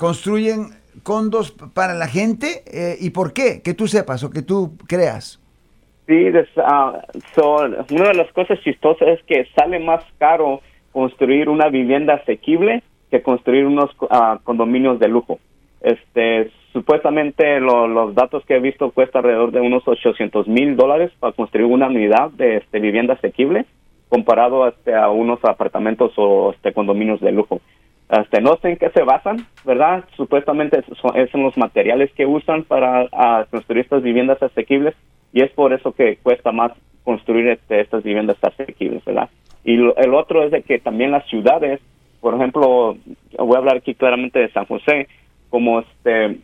construyen 0.01 0.69
condos 1.03 1.51
para 1.75 1.93
la 1.93 2.07
gente 2.07 2.63
eh, 2.65 2.95
y 2.99 3.11
por 3.11 3.33
qué, 3.33 3.61
que 3.63 3.75
tú 3.75 3.85
sepas 3.85 4.23
o 4.23 4.31
que 4.31 4.41
tú 4.41 4.75
creas. 4.87 5.39
Sí, 6.07 6.25
ah, 6.57 7.03
una 7.91 8.07
de 8.07 8.15
las 8.15 8.33
cosas 8.33 8.59
chistosas 8.61 9.07
es 9.09 9.23
que 9.27 9.45
sale 9.55 9.77
más 9.77 10.03
caro 10.17 10.61
construir 10.91 11.49
una 11.49 11.69
vivienda 11.69 12.15
asequible 12.15 12.81
que 13.11 13.21
construir 13.21 13.67
unos 13.67 13.91
ah, 14.09 14.39
condominios 14.43 14.99
de 14.99 15.07
lujo. 15.07 15.37
Este, 15.81 16.49
supuestamente 16.73 17.59
los 17.59 18.15
datos 18.15 18.43
que 18.47 18.55
he 18.55 18.59
visto 18.59 18.89
cuesta 18.89 19.19
alrededor 19.19 19.51
de 19.51 19.61
unos 19.61 19.87
800 19.87 20.47
mil 20.47 20.75
dólares 20.77 21.11
para 21.19 21.33
construir 21.33 21.67
una 21.67 21.85
unidad 21.85 22.31
de 22.31 22.57
este, 22.57 22.79
vivienda 22.79 23.13
asequible 23.13 23.67
comparado 24.09 24.67
este, 24.67 24.95
a 24.95 25.09
unos 25.09 25.39
apartamentos 25.43 26.11
o 26.17 26.53
este, 26.53 26.73
condominios 26.73 27.21
de 27.21 27.31
lujo. 27.31 27.61
Este, 28.11 28.41
no 28.41 28.57
sé 28.57 28.71
en 28.71 28.77
qué 28.77 28.89
se 28.89 29.03
basan, 29.03 29.37
¿verdad? 29.63 30.03
Supuestamente 30.17 30.83
son, 31.01 31.13
son 31.29 31.43
los 31.43 31.57
materiales 31.57 32.11
que 32.11 32.25
usan 32.25 32.63
para 32.65 33.07
construir 33.49 33.83
estas 33.83 34.03
viviendas 34.03 34.43
asequibles 34.43 34.95
y 35.31 35.41
es 35.41 35.51
por 35.51 35.71
eso 35.71 35.93
que 35.93 36.17
cuesta 36.17 36.51
más 36.51 36.73
construir 37.05 37.47
este, 37.47 37.79
estas 37.79 38.03
viviendas 38.03 38.35
asequibles, 38.43 39.03
¿verdad? 39.05 39.29
Y 39.63 39.75
el 39.75 40.13
otro 40.13 40.43
es 40.43 40.51
de 40.51 40.61
que 40.61 40.79
también 40.79 41.11
las 41.11 41.25
ciudades, 41.27 41.79
por 42.19 42.35
ejemplo, 42.35 42.97
voy 43.37 43.55
a 43.55 43.59
hablar 43.59 43.77
aquí 43.77 43.95
claramente 43.95 44.39
de 44.39 44.51
San 44.51 44.65
José, 44.65 45.07
como 45.49 45.79
este 45.79 46.37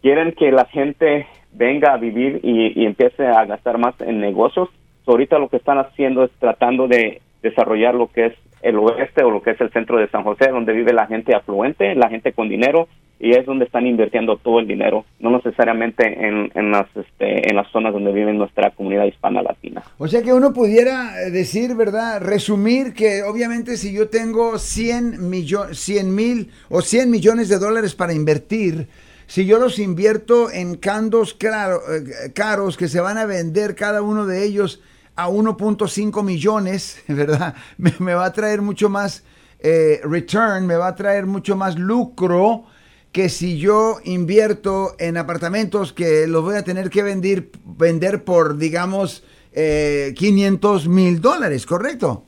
quieren 0.00 0.30
que 0.30 0.52
la 0.52 0.66
gente 0.66 1.26
venga 1.52 1.92
a 1.92 1.96
vivir 1.96 2.38
y 2.44 2.84
empiece 2.84 3.26
a 3.26 3.44
gastar 3.46 3.78
más 3.78 4.00
en 4.00 4.20
negocios. 4.20 4.68
ahorita 5.06 5.40
lo 5.40 5.48
que 5.48 5.56
están 5.56 5.78
haciendo 5.78 6.22
es 6.22 6.30
tratando 6.38 6.86
de 6.86 7.20
desarrollar 7.42 7.96
lo 7.96 8.06
que 8.06 8.26
es 8.26 8.34
el 8.62 8.76
oeste 8.78 9.24
o 9.24 9.30
lo 9.30 9.42
que 9.42 9.50
es 9.50 9.60
el 9.60 9.70
centro 9.70 9.98
de 9.98 10.08
San 10.08 10.24
José, 10.24 10.48
donde 10.48 10.72
vive 10.72 10.92
la 10.92 11.06
gente 11.06 11.34
afluente, 11.34 11.94
la 11.94 12.08
gente 12.08 12.32
con 12.32 12.48
dinero, 12.48 12.88
y 13.20 13.32
es 13.32 13.44
donde 13.46 13.64
están 13.64 13.86
invirtiendo 13.86 14.36
todo 14.36 14.60
el 14.60 14.68
dinero, 14.68 15.04
no 15.18 15.30
necesariamente 15.30 16.06
en, 16.06 16.52
en, 16.54 16.70
las, 16.70 16.86
este, 16.94 17.50
en 17.50 17.56
las 17.56 17.68
zonas 17.72 17.92
donde 17.92 18.12
vive 18.12 18.32
nuestra 18.32 18.70
comunidad 18.70 19.06
hispana 19.06 19.42
latina. 19.42 19.82
O 19.98 20.06
sea 20.06 20.22
que 20.22 20.32
uno 20.32 20.52
pudiera 20.52 21.12
decir, 21.32 21.74
¿verdad? 21.74 22.20
Resumir 22.20 22.94
que 22.94 23.24
obviamente 23.24 23.76
si 23.76 23.92
yo 23.92 24.08
tengo 24.08 24.58
100, 24.58 25.28
millones 25.28 25.78
100 25.80 26.14
mil 26.14 26.50
o 26.68 26.80
100 26.80 27.10
millones 27.10 27.48
de 27.48 27.58
dólares 27.58 27.94
para 27.94 28.12
invertir, 28.12 28.86
si 29.26 29.46
yo 29.46 29.58
los 29.58 29.78
invierto 29.78 30.50
en 30.50 30.76
candos 30.76 31.36
eh, 31.40 32.30
caros 32.34 32.76
que 32.76 32.88
se 32.88 33.00
van 33.00 33.18
a 33.18 33.26
vender 33.26 33.74
cada 33.74 34.00
uno 34.00 34.26
de 34.26 34.44
ellos 34.44 34.80
a 35.18 35.28
1.5 35.28 36.24
millones, 36.24 37.04
¿verdad? 37.08 37.54
Me, 37.76 38.14
va 38.14 38.26
a 38.26 38.32
traer 38.32 38.62
mucho 38.62 38.88
más 38.88 39.26
eh, 39.60 40.00
return, 40.04 40.66
me 40.66 40.76
va 40.76 40.86
a 40.86 40.94
traer 40.94 41.26
mucho 41.26 41.56
más 41.56 41.76
lucro 41.76 42.64
que 43.10 43.28
si 43.28 43.58
yo 43.58 43.96
invierto 44.04 44.92
en 45.00 45.16
apartamentos 45.16 45.92
que 45.92 46.26
los 46.28 46.44
voy 46.44 46.54
a 46.54 46.62
tener 46.62 46.88
que 46.88 47.02
vender, 47.02 47.48
vender 47.64 48.22
por, 48.22 48.58
digamos, 48.58 49.26
eh, 49.52 50.14
500 50.16 50.86
mil 50.88 51.20
dólares, 51.20 51.66
¿correcto? 51.66 52.22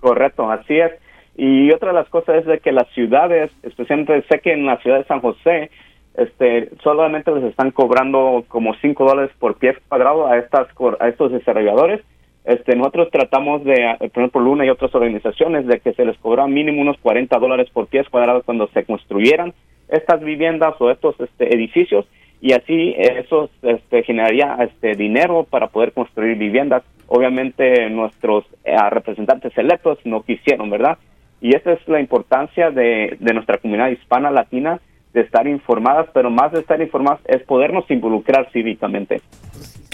Correcto, 0.00 0.50
así 0.50 0.76
es. 0.76 0.90
Y 1.36 1.70
otra 1.70 1.90
de 1.90 1.94
las 1.94 2.08
cosas 2.08 2.40
es 2.40 2.46
de 2.46 2.58
que 2.58 2.72
las 2.72 2.88
ciudades, 2.94 3.52
especialmente 3.62 4.24
sé 4.28 4.40
que 4.40 4.54
en 4.54 4.66
la 4.66 4.78
ciudad 4.78 4.98
de 4.98 5.04
San 5.04 5.20
José, 5.20 5.70
este, 6.18 6.70
solamente 6.82 7.30
les 7.30 7.44
están 7.44 7.70
cobrando 7.70 8.44
como 8.48 8.74
5 8.74 9.04
dólares 9.04 9.30
por 9.38 9.56
pie 9.56 9.76
cuadrado 9.88 10.26
a, 10.26 10.36
estas, 10.36 10.66
a 10.98 11.08
estos 11.08 11.30
desarrolladores. 11.30 12.00
Este, 12.44 12.74
nosotros 12.74 13.08
tratamos 13.12 13.62
de, 13.62 13.74
eh, 13.74 14.10
por 14.12 14.22
ejemplo, 14.22 14.40
Luna 14.40 14.66
y 14.66 14.70
otras 14.70 14.92
organizaciones, 14.94 15.66
de 15.66 15.78
que 15.78 15.92
se 15.92 16.04
les 16.04 16.18
cobra 16.18 16.46
mínimo 16.48 16.82
unos 16.82 16.98
40 16.98 17.38
dólares 17.38 17.68
por 17.72 17.86
pies 17.86 18.08
cuadrados 18.08 18.42
cuando 18.44 18.66
se 18.68 18.84
construyeran 18.84 19.54
estas 19.88 20.20
viviendas 20.20 20.74
o 20.80 20.90
estos 20.90 21.14
este, 21.20 21.54
edificios 21.54 22.04
y 22.40 22.52
así 22.52 22.94
eso 22.96 23.50
este, 23.62 24.02
generaría 24.02 24.56
este, 24.60 24.94
dinero 24.94 25.46
para 25.48 25.68
poder 25.68 25.92
construir 25.92 26.36
viviendas. 26.36 26.82
Obviamente 27.06 27.88
nuestros 27.90 28.44
eh, 28.64 28.76
representantes 28.90 29.56
electos 29.56 29.98
no 30.04 30.22
quisieron, 30.22 30.68
¿verdad? 30.68 30.98
Y 31.40 31.54
esa 31.54 31.72
es 31.72 31.88
la 31.88 32.00
importancia 32.00 32.70
de 32.70 33.16
nuestra 33.20 33.58
comunidad 33.58 33.90
hispana 33.90 34.30
latina, 34.30 34.80
de 35.12 35.20
estar 35.22 35.46
informadas, 35.46 36.08
pero 36.12 36.30
más 36.30 36.52
de 36.52 36.60
estar 36.60 36.80
informadas 36.80 37.20
es 37.26 37.42
podernos 37.42 37.90
involucrar 37.90 38.50
cívicamente. 38.52 39.20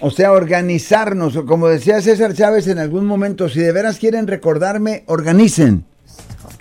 O 0.02 0.11
sea, 0.11 0.33
organizarnos, 0.33 1.37
como 1.47 1.68
decía 1.68 2.00
César 2.00 2.35
Chávez 2.35 2.66
en 2.68 2.78
algún 2.78 3.06
momento, 3.06 3.49
si 3.49 3.61
de 3.61 3.73
veras 3.73 3.99
quieren 3.99 4.26
recordarme, 4.26 5.04
organicen. 5.06 5.85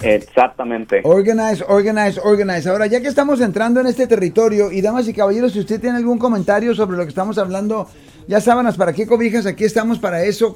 Exactamente. 0.01 1.01
Organize, 1.03 1.63
organize, 1.67 2.19
organize. 2.23 2.69
Ahora, 2.69 2.87
ya 2.87 3.01
que 3.01 3.07
estamos 3.07 3.41
entrando 3.41 3.79
en 3.79 3.87
este 3.87 4.07
territorio, 4.07 4.71
y 4.71 4.81
damas 4.81 5.07
y 5.07 5.13
caballeros, 5.13 5.53
si 5.53 5.59
usted 5.59 5.79
tiene 5.81 5.97
algún 5.97 6.17
comentario 6.17 6.75
sobre 6.75 6.97
lo 6.97 7.03
que 7.03 7.09
estamos 7.09 7.37
hablando, 7.37 7.87
ya 8.27 8.39
sábanas, 8.39 8.77
¿para 8.77 8.93
qué 8.93 9.07
cobijas? 9.07 9.45
Aquí 9.45 9.63
estamos 9.63 9.99
para 9.99 10.23
eso. 10.23 10.55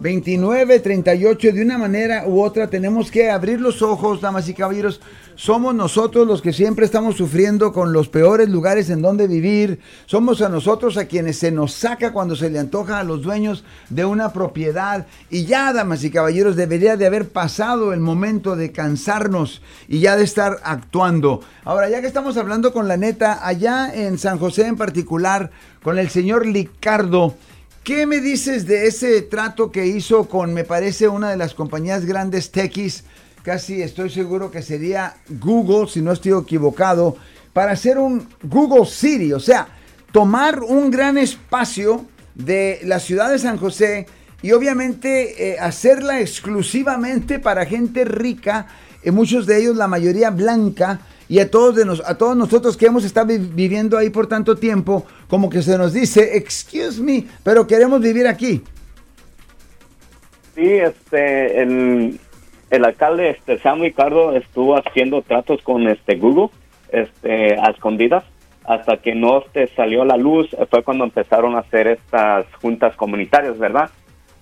415-552-2938. 0.00 1.52
De 1.52 1.62
una 1.62 1.78
manera 1.78 2.24
u 2.26 2.42
otra 2.42 2.68
tenemos 2.68 3.10
que 3.10 3.30
abrir 3.30 3.60
los 3.60 3.82
ojos, 3.82 4.20
damas 4.20 4.48
y 4.48 4.54
caballeros. 4.54 5.00
Somos 5.34 5.74
nosotros 5.74 6.26
los 6.26 6.40
que 6.40 6.54
siempre 6.54 6.86
estamos 6.86 7.16
sufriendo 7.16 7.72
con 7.72 7.92
los 7.92 8.08
peores 8.08 8.48
lugares 8.48 8.88
en 8.88 9.02
donde 9.02 9.26
vivir. 9.28 9.80
Somos 10.06 10.40
a 10.40 10.48
nosotros 10.48 10.96
a 10.96 11.04
quienes 11.04 11.38
se 11.38 11.50
nos 11.50 11.72
saca 11.72 12.12
cuando 12.12 12.36
se 12.36 12.48
le 12.48 12.58
antoja 12.58 12.98
a 12.98 13.04
los 13.04 13.22
dueños 13.22 13.64
de 13.90 14.04
una 14.06 14.32
propiedad. 14.32 15.06
Y 15.28 15.44
ya, 15.44 15.72
damas 15.72 16.04
y 16.04 16.10
caballeros, 16.10 16.56
debería 16.56 16.96
de 16.96 17.06
haber 17.06 17.28
pasado 17.28 17.92
el 17.92 18.00
momento 18.00 18.56
de 18.56 18.72
cansarnos 18.72 19.60
y 19.88 20.00
ya 20.00 20.16
de 20.16 20.24
estar 20.24 20.58
actuando. 20.62 21.42
Ahora, 21.64 21.90
ya 21.90 22.00
que 22.00 22.06
estamos 22.06 22.36
hablando 22.38 22.72
con 22.72 22.88
la 22.88 22.96
neta, 22.96 23.46
allá 23.46 23.92
en 23.94 24.18
San 24.18 24.38
José 24.38 24.66
en 24.66 24.76
particular, 24.76 25.50
con 25.82 25.98
el 25.98 26.08
señor 26.08 26.46
Licardo. 26.46 27.34
¿Qué 27.86 28.04
me 28.04 28.20
dices 28.20 28.66
de 28.66 28.88
ese 28.88 29.22
trato 29.22 29.70
que 29.70 29.86
hizo 29.86 30.28
con, 30.28 30.52
me 30.52 30.64
parece, 30.64 31.06
una 31.06 31.30
de 31.30 31.36
las 31.36 31.54
compañías 31.54 32.04
grandes 32.04 32.50
techis? 32.50 33.04
casi 33.44 33.80
estoy 33.80 34.10
seguro 34.10 34.50
que 34.50 34.60
sería 34.60 35.18
Google, 35.28 35.88
si 35.88 36.02
no 36.02 36.10
estoy 36.10 36.32
equivocado, 36.32 37.16
para 37.52 37.70
hacer 37.70 37.96
un 37.96 38.26
Google 38.42 38.86
City, 38.86 39.32
o 39.32 39.38
sea, 39.38 39.68
tomar 40.10 40.64
un 40.64 40.90
gran 40.90 41.16
espacio 41.16 42.06
de 42.34 42.80
la 42.82 42.98
ciudad 42.98 43.30
de 43.30 43.38
San 43.38 43.56
José 43.56 44.08
y 44.42 44.50
obviamente 44.50 45.50
eh, 45.52 45.60
hacerla 45.60 46.20
exclusivamente 46.20 47.38
para 47.38 47.66
gente 47.66 48.04
rica, 48.04 48.66
y 49.04 49.12
muchos 49.12 49.46
de 49.46 49.60
ellos 49.60 49.76
la 49.76 49.86
mayoría 49.86 50.30
blanca, 50.30 50.98
y 51.28 51.38
a 51.40 51.50
todos, 51.50 51.74
de 51.74 51.84
nos, 51.84 52.00
a 52.08 52.16
todos 52.16 52.36
nosotros 52.36 52.76
que 52.76 52.86
hemos 52.86 53.04
estado 53.04 53.28
viviendo 53.28 53.98
ahí 53.98 54.10
por 54.10 54.26
tanto 54.26 54.56
tiempo, 54.56 55.04
como 55.28 55.50
que 55.50 55.62
se 55.62 55.76
nos 55.76 55.92
dice, 55.92 56.36
excuse 56.36 57.02
me, 57.02 57.24
pero 57.42 57.66
queremos 57.66 58.00
vivir 58.00 58.26
aquí. 58.26 58.62
Sí, 60.54 60.72
este, 60.72 61.62
el, 61.62 62.18
el 62.70 62.84
alcalde 62.84 63.30
este 63.30 63.58
Sam 63.58 63.80
Ricardo 63.80 64.36
estuvo 64.36 64.76
haciendo 64.76 65.22
tratos 65.22 65.62
con 65.62 65.86
este 65.88 66.16
Google 66.16 66.48
este 66.90 67.58
a 67.58 67.70
escondidas 67.70 68.24
hasta 68.64 68.96
que 68.96 69.14
no 69.14 69.42
te 69.52 69.68
salió 69.68 70.02
a 70.02 70.06
la 70.06 70.16
luz 70.16 70.48
fue 70.70 70.82
cuando 70.82 71.04
empezaron 71.04 71.54
a 71.54 71.60
hacer 71.60 71.86
estas 71.86 72.46
juntas 72.60 72.96
comunitarias 72.96 73.58
verdad 73.58 73.90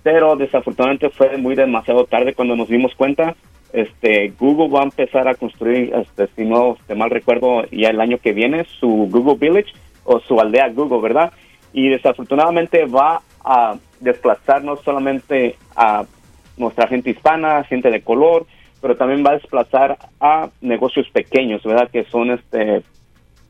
pero 0.03 0.35
desafortunadamente 0.35 1.09
fue 1.09 1.37
muy 1.37 1.55
demasiado 1.55 2.05
tarde 2.05 2.33
cuando 2.33 2.55
nos 2.55 2.69
dimos 2.69 2.93
cuenta 2.95 3.35
este 3.75 4.33
Google 4.39 4.69
va 4.69 4.81
a 4.81 4.85
empezar 4.85 5.27
a 5.27 5.35
construir 5.35 5.93
este 5.93 6.27
si 6.35 6.45
no 6.45 6.77
te 6.87 6.95
mal 6.95 7.09
recuerdo 7.09 7.65
ya 7.71 7.89
el 7.89 8.01
año 8.01 8.17
que 8.17 8.33
viene 8.33 8.65
su 8.79 8.87
Google 9.11 9.35
Village 9.35 9.73
o 10.03 10.19
su 10.19 10.39
aldea 10.39 10.69
Google 10.69 11.01
verdad 11.01 11.33
y 11.73 11.89
desafortunadamente 11.89 12.85
va 12.85 13.21
a 13.43 13.75
desplazar 13.99 14.63
no 14.63 14.77
solamente 14.77 15.57
a 15.75 16.05
nuestra 16.57 16.87
gente 16.87 17.09
hispana, 17.09 17.63
gente 17.65 17.91
de 17.91 18.01
color, 18.01 18.45
pero 18.81 18.95
también 18.95 19.25
va 19.25 19.31
a 19.31 19.35
desplazar 19.35 19.97
a 20.19 20.49
negocios 20.61 21.07
pequeños, 21.09 21.63
¿verdad? 21.63 21.89
Que 21.91 22.05
son, 22.05 22.31
este, 22.31 22.81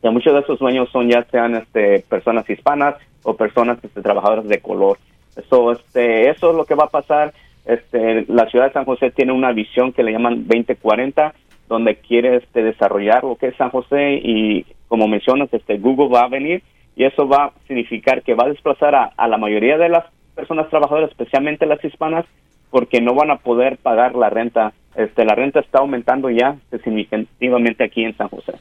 que 0.02 0.10
muchos 0.10 0.34
de 0.34 0.40
esos 0.40 0.60
dueños 0.60 0.90
son 0.92 1.10
ya 1.10 1.24
sean 1.30 1.56
este, 1.56 2.00
personas 2.10 2.50
hispanas 2.50 2.96
o 3.24 3.36
personas 3.36 3.78
este, 3.84 4.02
trabajadoras 4.02 4.48
de 4.48 4.60
color. 4.60 4.98
Eso, 5.36 5.72
este, 5.72 6.30
eso 6.30 6.52
es 6.52 6.56
lo 6.56 6.66
que 6.66 6.76
va 6.76 6.86
a 6.86 6.90
pasar. 6.90 7.34
Este, 7.66 8.26
la 8.28 8.48
ciudad 8.50 8.68
de 8.68 8.74
San 8.74 8.86
José 8.86 9.12
tiene 9.12 9.32
una 9.32 9.52
visión 9.52 9.92
que 9.92 10.04
le 10.04 10.12
llaman 10.12 10.48
2040, 10.48 11.34
donde 11.68 11.96
quiere 11.96 12.38
este, 12.38 12.64
desarrollar 12.64 13.24
lo 13.24 13.36
que 13.38 13.48
es 13.48 13.56
San 13.56 13.72
José 13.72 14.20
y 14.24 14.66
como 14.88 15.08
mencionas, 15.08 15.52
este, 15.52 15.78
Google 15.78 16.10
va 16.10 16.22
a 16.22 16.30
venir 16.30 16.64
y 16.96 17.06
eso 17.06 17.28
va 17.28 17.46
a 17.46 17.54
significar 17.68 18.22
que 18.24 18.36
va 18.36 18.46
a 18.46 18.50
desplazar 18.50 18.96
a, 18.96 19.28
la 19.28 19.38
mayoría 19.38 19.78
de 19.78 19.90
las 19.90 20.06
personas 20.36 20.70
trabajadoras, 20.70 21.10
especialmente 21.10 21.66
las 21.66 21.84
hispanas, 21.84 22.26
porque 22.70 23.02
no 23.02 23.14
van 23.16 23.32
a 23.32 23.38
poder 23.38 23.78
pagar 23.78 24.16
la 24.16 24.30
renta. 24.30 24.74
Este, 24.96 25.26
la 25.26 25.36
renta 25.36 25.60
está 25.60 25.80
aumentando 25.80 26.30
ya 26.30 26.56
significativamente 26.84 27.84
aquí 27.84 28.04
en 28.04 28.16
San 28.16 28.30
José. 28.30 28.54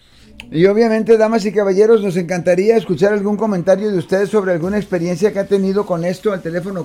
Y 0.50 0.66
obviamente, 0.66 1.16
damas 1.16 1.46
y 1.46 1.52
caballeros, 1.52 2.02
nos 2.02 2.16
encantaría 2.16 2.76
escuchar 2.76 3.12
algún 3.12 3.36
comentario 3.36 3.90
de 3.90 3.98
ustedes 3.98 4.30
sobre 4.30 4.52
alguna 4.52 4.76
experiencia 4.76 5.32
que 5.32 5.38
ha 5.38 5.46
tenido 5.46 5.86
con 5.86 6.04
esto 6.04 6.32
al 6.32 6.42
teléfono 6.42 6.84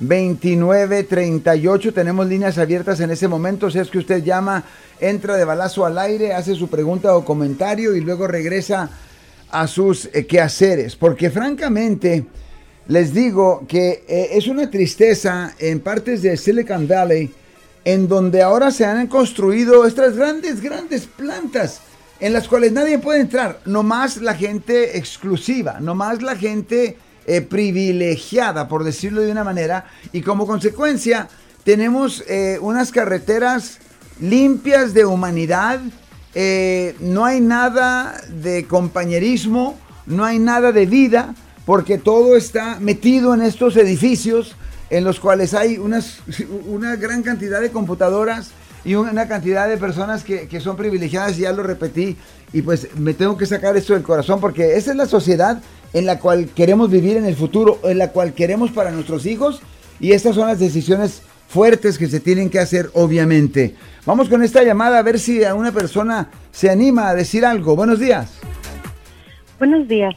415-552-2938. 0.00 1.92
Tenemos 1.94 2.26
líneas 2.26 2.58
abiertas 2.58 3.00
en 3.00 3.10
ese 3.10 3.28
momento. 3.28 3.70
Si 3.70 3.78
es 3.78 3.90
que 3.90 3.98
usted 3.98 4.22
llama, 4.22 4.64
entra 5.00 5.36
de 5.36 5.44
balazo 5.44 5.84
al 5.86 5.98
aire, 5.98 6.32
hace 6.32 6.54
su 6.54 6.68
pregunta 6.68 7.16
o 7.16 7.24
comentario 7.24 7.94
y 7.94 8.00
luego 8.00 8.26
regresa 8.26 8.90
a 9.50 9.66
sus 9.66 10.10
eh, 10.12 10.26
quehaceres. 10.26 10.96
Porque 10.96 11.30
francamente 11.30 12.24
les 12.88 13.14
digo 13.14 13.64
que 13.66 14.04
eh, 14.06 14.28
es 14.32 14.46
una 14.46 14.70
tristeza 14.70 15.54
en 15.58 15.80
partes 15.80 16.22
de 16.22 16.36
Silicon 16.36 16.86
Valley 16.86 17.32
en 17.84 18.08
donde 18.08 18.42
ahora 18.42 18.70
se 18.70 18.84
han 18.84 19.06
construido 19.06 19.86
estas 19.86 20.16
grandes, 20.16 20.60
grandes 20.60 21.06
plantas 21.06 21.80
en 22.20 22.32
las 22.32 22.48
cuales 22.48 22.72
nadie 22.72 22.98
puede 22.98 23.20
entrar, 23.20 23.60
nomás 23.66 24.18
la 24.18 24.34
gente 24.34 24.96
exclusiva, 24.96 25.80
nomás 25.80 26.22
la 26.22 26.36
gente 26.36 26.96
eh, 27.26 27.40
privilegiada, 27.40 28.68
por 28.68 28.84
decirlo 28.84 29.22
de 29.22 29.32
una 29.32 29.44
manera, 29.44 29.86
y 30.12 30.22
como 30.22 30.46
consecuencia 30.46 31.28
tenemos 31.64 32.22
eh, 32.28 32.58
unas 32.60 32.90
carreteras 32.90 33.78
limpias 34.20 34.94
de 34.94 35.04
humanidad, 35.04 35.80
no 37.00 37.24
hay 37.24 37.40
nada 37.40 38.20
de 38.28 38.66
compañerismo, 38.66 39.78
no 40.06 40.24
hay 40.24 40.40
nada 40.40 40.72
de 40.72 40.84
vida, 40.84 41.34
porque 41.64 41.96
todo 41.96 42.36
está 42.36 42.78
metido 42.80 43.34
en 43.34 43.42
estos 43.42 43.76
edificios 43.76 44.56
en 44.90 45.04
los 45.04 45.20
cuales 45.20 45.54
hay 45.54 45.78
una 46.66 46.96
gran 46.96 47.22
cantidad 47.22 47.60
de 47.60 47.70
computadoras 47.70 48.50
y 48.84 48.94
una 48.96 49.26
cantidad 49.26 49.68
de 49.68 49.78
personas 49.78 50.24
que, 50.24 50.46
que, 50.46 50.60
son 50.60 50.76
privilegiadas, 50.76 51.38
ya 51.38 51.52
lo 51.52 51.62
repetí, 51.62 52.18
y 52.52 52.62
pues 52.62 52.88
me 52.96 53.14
tengo 53.14 53.36
que 53.36 53.46
sacar 53.46 53.76
esto 53.76 53.94
del 53.94 54.02
corazón 54.02 54.40
porque 54.40 54.76
esa 54.76 54.90
es 54.90 54.96
la 54.96 55.06
sociedad 55.06 55.60
en 55.94 56.04
la 56.04 56.18
cual 56.18 56.50
queremos 56.54 56.90
vivir 56.90 57.16
en 57.16 57.24
el 57.24 57.36
futuro, 57.36 57.78
en 57.84 57.96
la 57.98 58.10
cual 58.10 58.34
queremos 58.34 58.70
para 58.72 58.90
nuestros 58.90 59.24
hijos, 59.24 59.62
y 60.00 60.12
estas 60.12 60.34
son 60.34 60.48
las 60.48 60.58
decisiones 60.58 61.22
fuertes 61.48 61.96
que 61.96 62.08
se 62.08 62.20
tienen 62.20 62.50
que 62.50 62.58
hacer, 62.58 62.90
obviamente. 62.94 63.76
Vamos 64.04 64.28
con 64.28 64.42
esta 64.42 64.62
llamada 64.62 64.98
a 64.98 65.02
ver 65.02 65.18
si 65.18 65.44
a 65.44 65.54
una 65.54 65.72
persona 65.72 66.28
se 66.50 66.68
anima 66.68 67.08
a 67.08 67.14
decir 67.14 67.46
algo. 67.46 67.76
Buenos 67.76 68.00
días. 68.00 68.40
Buenos 69.58 69.88
días. 69.88 70.14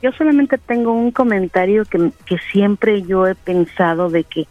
Yo 0.00 0.12
solamente 0.12 0.56
tengo 0.56 0.92
un 0.94 1.10
comentario 1.10 1.84
que, 1.84 2.12
que 2.24 2.38
siempre 2.52 3.02
yo 3.02 3.26
he 3.26 3.34
pensado 3.34 4.08
de 4.08 4.24
que 4.24 4.46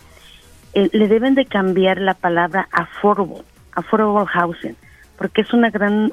eh, 0.74 0.90
le 0.92 1.08
deben 1.08 1.36
de 1.36 1.46
cambiar 1.46 2.00
la 2.00 2.14
palabra 2.14 2.68
affordable, 2.72 3.44
affordable 3.72 4.28
housing, 4.28 4.76
porque 5.18 5.42
es 5.42 5.54
una 5.54 5.72
gran 5.72 6.12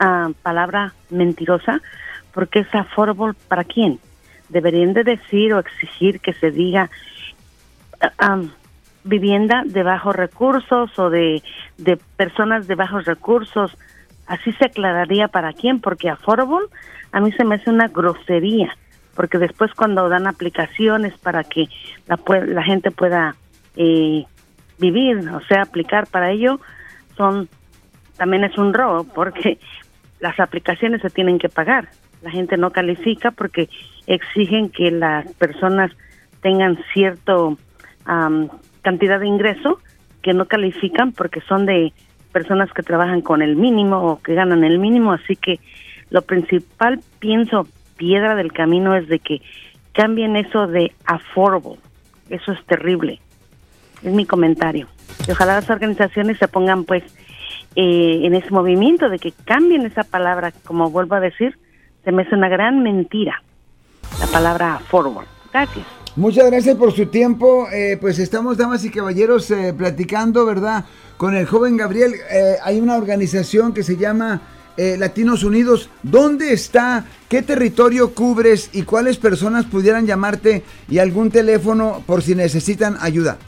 uh, 0.00 0.32
palabra 0.42 0.94
mentirosa, 1.10 1.80
porque 2.32 2.60
es 2.60 2.74
affordable 2.74 3.34
para 3.48 3.64
quién. 3.64 3.98
Deberían 4.48 4.92
de 4.92 5.04
decir 5.04 5.54
o 5.54 5.58
exigir 5.58 6.20
que 6.20 6.32
se 6.34 6.50
diga 6.50 6.90
uh, 8.02 8.48
vivienda 9.04 9.62
de 9.64 9.82
bajos 9.82 10.14
recursos 10.14 10.98
o 10.98 11.10
de, 11.10 11.42
de 11.78 11.96
personas 12.16 12.66
de 12.66 12.74
bajos 12.74 13.04
recursos. 13.04 13.76
Así 14.26 14.52
se 14.52 14.66
aclararía 14.66 15.28
para 15.28 15.52
quién, 15.52 15.80
porque 15.80 16.08
affordable 16.08 16.66
a 17.12 17.20
mí 17.20 17.32
se 17.32 17.44
me 17.44 17.56
hace 17.56 17.70
una 17.70 17.88
grosería, 17.88 18.74
porque 19.14 19.38
después 19.38 19.72
cuando 19.74 20.08
dan 20.08 20.26
aplicaciones 20.26 21.16
para 21.18 21.44
que 21.44 21.66
la, 22.06 22.18
la 22.46 22.62
gente 22.62 22.90
pueda 22.90 23.36
eh, 23.76 24.24
vivir, 24.78 25.28
o 25.28 25.40
sea, 25.42 25.62
aplicar 25.62 26.06
para 26.06 26.30
ello, 26.30 26.60
son 27.16 27.48
también 28.16 28.44
es 28.44 28.56
un 28.56 28.72
robo, 28.72 29.04
porque 29.04 29.58
las 30.20 30.38
aplicaciones 30.40 31.02
se 31.02 31.10
tienen 31.10 31.38
que 31.38 31.48
pagar. 31.48 31.88
La 32.22 32.30
gente 32.30 32.56
no 32.56 32.70
califica 32.70 33.30
porque 33.30 33.68
exigen 34.06 34.70
que 34.70 34.90
las 34.90 35.30
personas 35.34 35.90
tengan 36.40 36.78
cierto 36.92 37.56
cantidad 38.82 39.20
de 39.20 39.28
ingreso 39.28 39.78
que 40.22 40.34
no 40.34 40.46
califican 40.46 41.12
porque 41.12 41.40
son 41.42 41.66
de 41.66 41.92
personas 42.32 42.72
que 42.72 42.82
trabajan 42.82 43.20
con 43.20 43.42
el 43.42 43.54
mínimo 43.54 43.98
o 43.98 44.22
que 44.22 44.34
ganan 44.34 44.64
el 44.64 44.78
mínimo, 44.78 45.12
así 45.12 45.36
que 45.36 45.60
lo 46.10 46.22
principal, 46.22 47.00
pienso, 47.20 47.66
piedra 47.96 48.34
del 48.34 48.52
camino 48.52 48.96
es 48.96 49.08
de 49.08 49.18
que 49.18 49.40
cambien 49.92 50.36
eso 50.36 50.66
de 50.66 50.92
affordable. 51.04 51.78
Eso 52.28 52.52
es 52.52 52.64
terrible. 52.66 53.20
Es 54.02 54.12
mi 54.12 54.26
comentario. 54.26 54.88
Y 55.26 55.30
ojalá 55.30 55.54
las 55.54 55.70
organizaciones 55.70 56.38
se 56.38 56.48
pongan 56.48 56.84
pues 56.84 57.04
eh, 57.76 58.20
en 58.24 58.34
ese 58.34 58.50
movimiento 58.50 59.08
de 59.08 59.18
que 59.18 59.32
cambien 59.44 59.86
esa 59.86 60.04
palabra, 60.04 60.52
como 60.64 60.90
vuelvo 60.90 61.14
a 61.14 61.20
decir, 61.20 61.56
se 62.04 62.12
me 62.12 62.22
hace 62.22 62.34
una 62.34 62.48
gran 62.48 62.82
mentira 62.82 63.42
la 64.20 64.26
palabra 64.26 64.74
affordable. 64.76 65.28
Gracias. 65.52 65.86
Muchas 66.16 66.50
gracias 66.50 66.76
por 66.76 66.92
su 66.92 67.06
tiempo. 67.06 67.66
Eh, 67.72 67.96
pues 68.00 68.18
estamos, 68.18 68.58
damas 68.58 68.84
y 68.84 68.90
caballeros, 68.90 69.50
eh, 69.50 69.72
platicando, 69.76 70.44
¿verdad? 70.44 70.84
Con 71.16 71.34
el 71.34 71.46
joven 71.46 71.76
Gabriel. 71.76 72.14
hay 72.64 72.80
una 72.80 72.96
organización 72.96 73.72
que 73.72 73.82
se 73.82 73.96
llama 73.96 74.42
Latinos 74.76 75.44
Unidos. 75.44 75.88
¿Dónde 76.02 76.52
está? 76.52 77.04
¿Qué 77.28 77.42
territorio 77.42 78.12
cubres? 78.12 78.70
¿Y 78.72 78.82
cuáles 78.82 79.18
personas 79.18 79.64
pudieran 79.66 80.06
llamarte? 80.06 80.64
Y 80.88 80.98
algún 80.98 81.30
teléfono 81.30 82.02
por 82.06 82.22
si 82.22 82.34
necesitan 82.34 82.96
ayuda. 83.00 83.38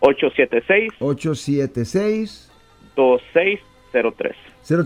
876 0.00 0.92
876 1.00 2.52
2603 2.94 4.36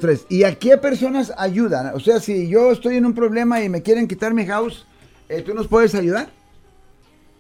03. 0.01 0.27
¿Y 0.29 0.45
a 0.45 0.55
qué 0.55 0.79
personas 0.79 1.35
ayudan? 1.37 1.93
O 1.95 1.99
sea, 1.99 2.21
si 2.21 2.49
yo 2.49 2.71
estoy 2.71 2.99
en 2.99 3.07
un 3.07 3.15
problema 3.15 3.61
y 3.61 3.69
me 3.69 3.83
quieren 3.83 4.07
quitar 4.07 4.33
mi 4.33 4.47
house, 4.47 4.87
eh, 5.29 5.43
¿tú 5.43 5.55
nos 5.55 5.67
puedes 5.67 5.97
ayudar? 5.97 6.38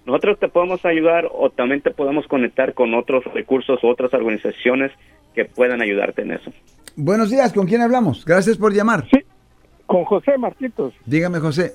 Nosotros 0.08 0.38
te 0.38 0.48
podemos 0.48 0.82
ayudar 0.86 1.28
o 1.30 1.50
también 1.50 1.82
te 1.82 1.90
podemos 1.90 2.26
conectar 2.28 2.72
con 2.72 2.94
otros 2.94 3.22
recursos 3.34 3.78
o 3.84 3.88
otras 3.88 4.14
organizaciones 4.14 4.90
que 5.34 5.44
puedan 5.44 5.82
ayudarte 5.82 6.22
en 6.22 6.32
eso. 6.32 6.50
Buenos 6.96 7.30
días, 7.30 7.52
¿con 7.52 7.66
quién 7.66 7.82
hablamos? 7.82 8.24
Gracias 8.24 8.56
por 8.56 8.72
llamar. 8.72 9.06
Sí, 9.10 9.18
con 9.84 10.06
José 10.06 10.38
Marquitos. 10.38 10.94
Dígame, 11.04 11.40
José. 11.40 11.74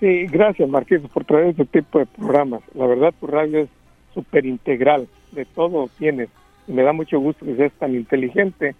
Sí, 0.00 0.24
gracias, 0.28 0.66
Marquitos, 0.66 1.10
por 1.10 1.26
traer 1.26 1.48
este 1.48 1.66
tipo 1.66 1.98
de 1.98 2.06
programas. 2.06 2.62
La 2.72 2.86
verdad, 2.86 3.12
tu 3.20 3.26
radio 3.26 3.58
es 3.58 3.68
súper 4.14 4.46
integral, 4.46 5.06
de 5.32 5.44
todo 5.44 5.90
tienes. 5.98 6.30
Y 6.66 6.72
me 6.72 6.82
da 6.82 6.94
mucho 6.94 7.20
gusto 7.20 7.44
que 7.44 7.54
seas 7.56 7.72
tan 7.74 7.94
inteligente 7.94 8.74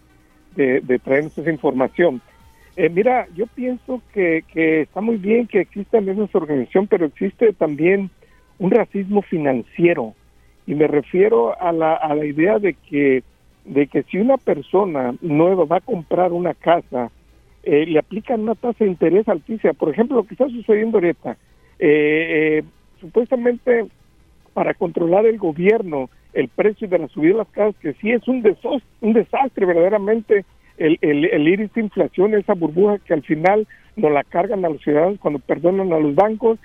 de, 0.57 0.81
de 0.81 0.99
traernos 0.99 1.37
esa 1.37 1.51
información. 1.51 2.23
Eh, 2.77 2.89
mira, 2.89 3.29
yo 3.37 3.45
pienso 3.49 4.01
que, 4.15 4.45
que 4.51 4.81
está 4.81 5.03
muy 5.03 5.19
bien 5.19 5.47
que 5.47 5.61
exista 5.61 5.99
esa 5.99 6.39
organización, 6.39 6.87
pero 6.87 7.05
existe 7.05 7.53
también 7.53 8.11
un 8.63 8.71
racismo 8.71 9.23
financiero. 9.23 10.15
Y 10.67 10.75
me 10.77 10.87
refiero 10.87 11.61
a 11.61 11.73
la, 11.73 11.95
a 11.95 12.15
la 12.15 12.25
idea 12.25 12.61
de 12.61 12.75
que, 12.75 13.25
de 13.65 13.89
que 13.89 14.05
si 14.05 14.19
una 14.19 14.37
persona 14.37 15.15
nueva 15.21 15.65
va 15.65 15.79
a 15.79 15.81
comprar 15.81 16.33
una 16.33 16.55
casa, 16.55 17.11
eh, 17.65 17.87
le 17.87 17.99
aplican 17.99 18.41
una 18.41 18.55
tasa 18.55 18.85
de 18.85 18.91
interés 18.91 19.29
altísima. 19.29 19.73
Por 19.73 19.91
ejemplo, 19.91 20.17
lo 20.17 20.23
que 20.25 20.35
está 20.35 20.47
sucediendo 20.49 20.99
ahorita, 20.99 21.37
eh, 21.81 22.63
supuestamente 23.01 23.87
para 24.55 24.75
controlar 24.75 25.27
el 25.27 25.39
gobierno, 25.39 26.09
el 26.33 26.49
precio 26.49 26.87
de 26.87 27.01
la 27.01 27.09
subida 27.09 27.33
de 27.33 27.39
las 27.39 27.49
casas, 27.49 27.75
que 27.83 27.95
sí 27.95 28.13
es 28.13 28.27
un 28.29 28.43
desastre, 28.43 28.83
un 29.01 29.13
desastre 29.13 29.67
verdaderamente 29.67 30.45
el, 30.79 30.99
el, 31.01 31.25
el 31.25 31.49
iris 31.49 31.73
de 31.75 31.81
inflación, 31.81 32.35
esa 32.35 32.55
burbuja 32.55 32.99
que 32.99 33.15
al 33.15 33.23
final 33.23 33.67
nos 33.97 34.13
la 34.13 34.23
cargan 34.23 34.65
a 34.65 34.69
los 34.69 34.81
ciudadanos 34.83 35.19
cuando 35.19 35.41
perdonan 35.41 35.93
a 35.93 35.99
los 35.99 36.15
bancos. 36.15 36.61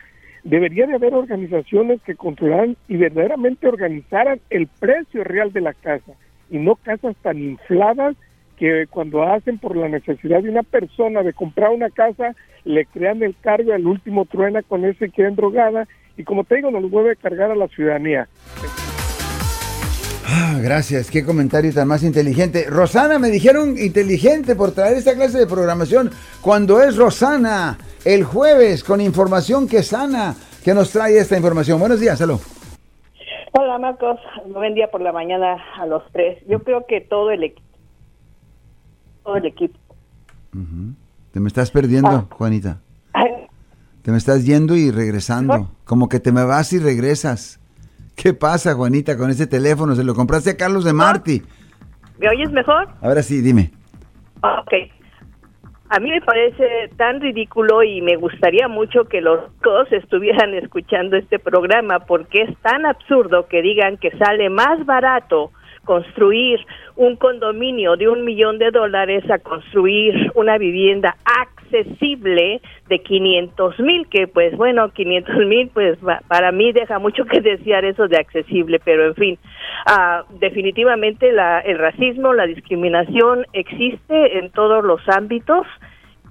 Debería 0.47 0.88
de 0.88 0.95
haber 0.95 1.13
organizaciones 1.13 2.01
que 2.03 2.15
controlaran 2.15 2.77
y 2.88 2.95
verdaderamente 2.95 3.67
organizaran 3.67 4.39
el 4.49 4.67
precio 4.67 5.25
real 5.25 5.51
de 5.51 5.60
la 5.60 5.73
casa 5.73 6.13
y 6.49 6.57
no 6.57 6.75
casas 6.75 7.17
tan 7.21 7.38
infladas 7.38 8.15
que 8.57 8.86
cuando 8.89 9.23
hacen 9.23 9.57
por 9.57 9.75
la 9.75 9.89
necesidad 9.89 10.41
de 10.41 10.49
una 10.49 10.63
persona 10.63 11.21
de 11.21 11.33
comprar 11.33 11.71
una 11.71 11.89
casa, 11.89 12.33
le 12.63 12.86
crean 12.86 13.21
el 13.23 13.36
cargo 13.41 13.73
al 13.73 13.86
último 13.86 14.23
truena 14.23 14.62
con 14.62 14.86
ese 14.86 15.10
que 15.10 15.29
drogada 15.31 15.86
y 16.15 16.23
como 16.23 16.45
te 16.45 16.55
digo, 16.55 16.71
nos 16.71 16.89
vuelve 16.89 17.12
a 17.12 17.15
cargar 17.15 17.51
a 17.51 17.55
la 17.55 17.67
ciudadanía. 17.67 18.29
Ah, 20.25 20.60
gracias, 20.63 21.12
qué 21.12 21.25
comentario 21.25 21.73
tan 21.73 21.89
más 21.89 22.03
inteligente. 22.03 22.67
Rosana, 22.69 23.19
me 23.19 23.29
dijeron 23.29 23.77
inteligente 23.77 24.55
por 24.55 24.71
traer 24.71 24.95
esta 24.95 25.13
clase 25.13 25.39
de 25.39 25.45
programación 25.45 26.10
cuando 26.39 26.81
es 26.81 26.95
Rosana 26.95 27.77
el 28.08 28.24
jueves 28.24 28.86
con 28.86 29.02
información 29.02 29.67
que 29.67 29.84
sana, 29.84 30.34
que 30.63 30.74
nos 30.74 30.91
trae 30.91 31.17
esta 31.17 31.36
información. 31.36 31.78
Buenos 31.78 32.00
días, 32.00 32.17
salud. 32.17 32.39
Hola 33.52 33.78
Marcos, 33.80 34.17
buen 34.46 34.76
día 34.76 34.89
por 34.89 35.02
la 35.02 35.12
mañana 35.12 35.58
a 35.78 35.86
los 35.86 36.04
tres. 36.13 36.41
Yo 36.48 36.60
creo 36.63 36.86
que 36.88 37.02
todo 37.02 37.32
el 37.32 37.43
equipo, 37.43 37.67
todo 39.24 39.36
el 39.36 39.46
equipo. 39.48 39.78
Te 41.34 41.41
me 41.41 41.50
estás 41.50 41.70
perdiendo, 41.70 42.10
ah. 42.10 42.26
Juanita. 42.30 42.80
Te 44.04 44.12
me 44.12 44.17
estás 44.17 44.46
yendo 44.46 44.78
y 44.78 44.89
regresando, 44.89 45.70
como 45.84 46.08
que 46.08 46.22
te 46.22 46.32
me 46.32 46.46
vas 46.46 46.72
y 46.72 46.80
regresas. 46.80 47.60
¿Qué 48.15 48.34
pasa, 48.34 48.74
Juanita, 48.74 49.17
con 49.17 49.30
ese 49.32 49.48
teléfono? 49.48 49.96
Se 49.96 50.06
lo 50.06 50.15
compraste 50.15 50.52
a 50.52 50.58
Carlos 50.58 50.86
de 50.86 50.93
Marti. 50.93 51.43
¿Me 52.20 52.30
oyes 52.30 52.52
mejor? 52.52 52.88
Ahora 53.02 53.22
sí, 53.22 53.41
dime. 53.41 53.72
Ok. 54.38 54.96
A 55.89 56.00
mí 56.02 56.12
me 56.12 56.19
parece 56.19 56.89
tan 56.97 57.21
ridículo 57.21 57.82
y 57.82 58.02
me 58.02 58.17
gustaría 58.17 58.67
mucho 58.67 59.06
que 59.06 59.21
los 59.21 59.39
dos 59.62 59.89
estuvieran 59.91 60.54
escuchando 60.54 61.15
este 61.15 61.39
programa 61.39 62.00
porque 62.00 62.41
es 62.41 62.58
tan 62.58 62.86
absurdo 62.86 63.47
que 63.47 63.62
digan 63.62 63.97
que 63.97 64.12
sale 64.17 64.50
más 64.50 64.86
barato 64.86 65.52
construir 65.86 66.60
un 66.97 67.15
condominio 67.15 67.95
de 67.95 68.10
un 68.10 68.26
millón 68.26 68.60
de 68.60 68.71
dólares 68.71 69.23
a 69.32 69.39
construir 69.39 70.30
una 70.36 70.58
vivienda 70.58 71.15
accesible 71.67 72.62
de 72.88 72.99
500 72.99 73.80
mil, 73.80 74.08
que 74.08 74.27
pues 74.27 74.56
bueno, 74.56 74.89
500 74.89 75.36
mil 75.45 75.69
pues 75.73 75.97
para 76.27 76.51
mí 76.51 76.71
deja 76.71 76.99
mucho 76.99 77.25
que 77.25 77.41
desear 77.41 77.86
eso 77.86 78.08
de 78.08 78.17
accesible, 78.17 78.80
pero 78.84 79.08
en 79.08 79.15
fin, 79.15 79.39
ah, 79.86 80.23
definitivamente 80.39 81.32
la, 81.32 81.60
el 81.60 81.77
racismo, 81.77 82.34
la 82.34 82.47
discriminación 82.47 83.45
existe 83.53 84.39
en 84.39 84.51
todos 84.51 84.84
los 84.84 85.01
ámbitos 85.10 85.65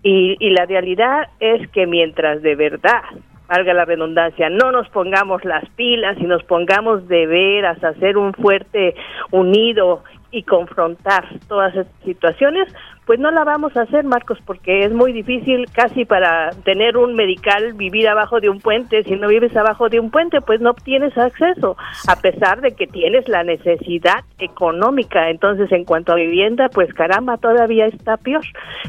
y, 0.03 0.37
y 0.39 0.51
la 0.51 0.67
realidad 0.67 1.29
es 1.41 1.69
que 1.71 1.87
mientras 1.87 2.43
de 2.43 2.55
verdad 2.55 3.03
valga 3.49 3.75
la 3.75 3.85
redundancia, 3.85 4.51
no 4.51 4.73
nos 4.73 4.89
pongamos 4.89 5.45
las 5.45 5.69
pilas 5.71 6.17
y 6.19 6.25
nos 6.25 6.43
pongamos 6.45 7.07
de 7.07 7.27
veras 7.27 7.83
a 7.85 7.89
hacer 7.89 8.17
un 8.17 8.33
fuerte 8.35 8.95
unido 9.31 10.03
y 10.37 10.43
confrontar 10.43 11.25
todas 11.49 11.75
estas 11.75 12.05
situaciones, 12.05 12.69
pues 13.07 13.19
no 13.19 13.31
la 13.31 13.45
vamos 13.45 13.75
a 13.77 13.83
hacer, 13.83 14.05
Marcos, 14.05 14.39
porque 14.45 14.85
es 14.85 14.93
muy 14.93 15.13
difícil 15.13 15.65
casi 15.73 16.05
para 16.05 16.51
tener 16.65 16.99
un 16.99 17.15
medical 17.15 17.73
vivir 17.73 18.07
abajo 18.07 18.41
de 18.41 18.51
un 18.51 18.61
puente. 18.61 19.03
Si 19.05 19.13
no 19.13 19.29
vives 19.29 19.57
abajo 19.57 19.89
de 19.89 19.99
un 19.99 20.11
puente, 20.11 20.41
pues 20.43 20.61
no 20.61 20.75
tienes 20.75 21.17
acceso, 21.17 21.77
a 22.07 22.17
pesar 22.17 22.61
de 22.61 22.73
que 22.73 22.87
tienes 22.87 23.27
la 23.29 23.45
necesidad 23.45 24.25
económica. 24.39 25.31
Entonces, 25.31 25.73
en 25.73 25.85
cuanto 25.85 26.13
a 26.13 26.17
vivienda, 26.17 26.69
pues 26.69 26.93
caramba, 26.93 27.39
todavía 27.39 27.87
está 27.87 28.19
peor. 28.19 28.45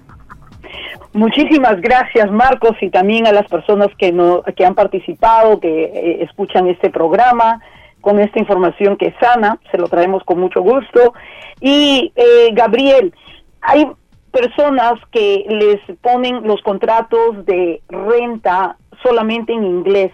Muchísimas 1.13 1.81
gracias 1.81 2.31
Marcos 2.31 2.77
y 2.81 2.89
también 2.91 3.27
a 3.27 3.33
las 3.33 3.49
personas 3.49 3.89
que, 3.99 4.13
no, 4.13 4.45
que 4.57 4.65
han 4.65 4.77
participado, 4.77 5.59
que 5.59 5.83
eh, 5.85 6.23
escuchan 6.23 6.69
este 6.69 6.91
programa 6.91 7.61
con 8.01 8.21
esta 8.21 8.39
información 8.39 8.97
que 8.97 9.09
es 9.09 9.15
sana, 9.21 9.59
se 9.71 9.79
lo 9.79 9.89
traemos 9.89 10.23
con 10.25 10.41
mucho 10.41 10.63
gusto. 10.63 11.13
Y 11.61 12.13
eh, 12.15 12.51
Gabriel, 12.53 13.13
hay 13.61 13.87
personas 14.31 14.95
que 15.13 15.45
les 15.49 15.97
ponen 15.99 16.47
los 16.47 16.61
contratos 16.63 17.45
de 17.47 17.83
renta 17.89 18.77
solamente 19.03 19.53
en 19.53 19.65
inglés 19.65 20.13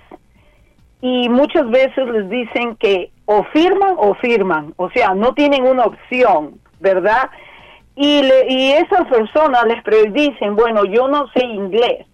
y 1.01 1.29
muchas 1.29 1.69
veces 1.71 2.09
les 2.09 2.29
dicen 2.29 2.77
que 2.77 3.11
o 3.27 3.45
firman 3.53 3.95
o 3.99 4.15
firman, 4.15 4.73
o 4.77 4.91
sea, 4.91 5.15
no 5.15 5.35
tienen 5.35 5.65
una 5.65 5.85
opción, 5.85 6.61
¿verdad? 6.81 7.31
Y, 7.95 8.23
le, 8.23 8.53
y 8.53 8.73
esas 8.73 9.07
personas 9.09 9.65
les 9.65 10.13
dicen, 10.13 10.55
bueno, 10.55 10.85
yo 10.85 11.09
no 11.09 11.29
sé 11.33 11.45
inglés 11.45 12.07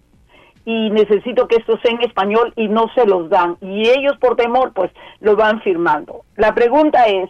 y 0.65 0.89
necesito 0.91 1.47
que 1.47 1.57
esto 1.57 1.77
sea 1.79 1.91
en 1.91 2.01
español 2.01 2.53
y 2.55 2.67
no 2.67 2.87
se 2.95 3.05
los 3.05 3.29
dan. 3.29 3.57
Y 3.61 3.89
ellos 3.89 4.17
por 4.19 4.35
temor 4.35 4.71
pues 4.73 4.91
lo 5.19 5.35
van 5.35 5.61
firmando. 5.61 6.23
La 6.37 6.55
pregunta 6.55 7.05
es, 7.07 7.29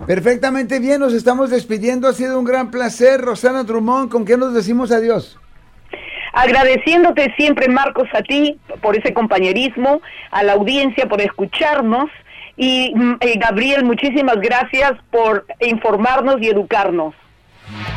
Perfectamente 0.07 0.79
bien, 0.79 1.01
nos 1.01 1.13
estamos 1.13 1.51
despidiendo. 1.51 2.09
Ha 2.09 2.13
sido 2.13 2.39
un 2.39 2.45
gran 2.45 2.71
placer. 2.71 3.21
Rosana 3.21 3.65
Drummond, 3.65 4.11
¿con 4.11 4.25
qué 4.25 4.37
nos 4.37 4.55
decimos 4.55 4.91
adiós? 4.91 5.39
Agradeciéndote 6.33 7.35
siempre, 7.37 7.69
Marcos, 7.69 8.09
a 8.13 8.23
ti 8.23 8.59
por 8.81 8.97
ese 8.97 9.13
compañerismo, 9.13 10.01
a 10.31 10.43
la 10.43 10.53
audiencia 10.53 11.09
por 11.09 11.21
escucharnos 11.21 12.11
y 12.57 12.93
mm, 12.95 13.17
eh, 13.21 13.39
Gabriel, 13.39 13.85
muchísimas 13.85 14.37
gracias 14.37 14.93
por 15.11 15.47
informarnos 15.61 16.37
y 16.41 16.49
educarnos. 16.49 17.15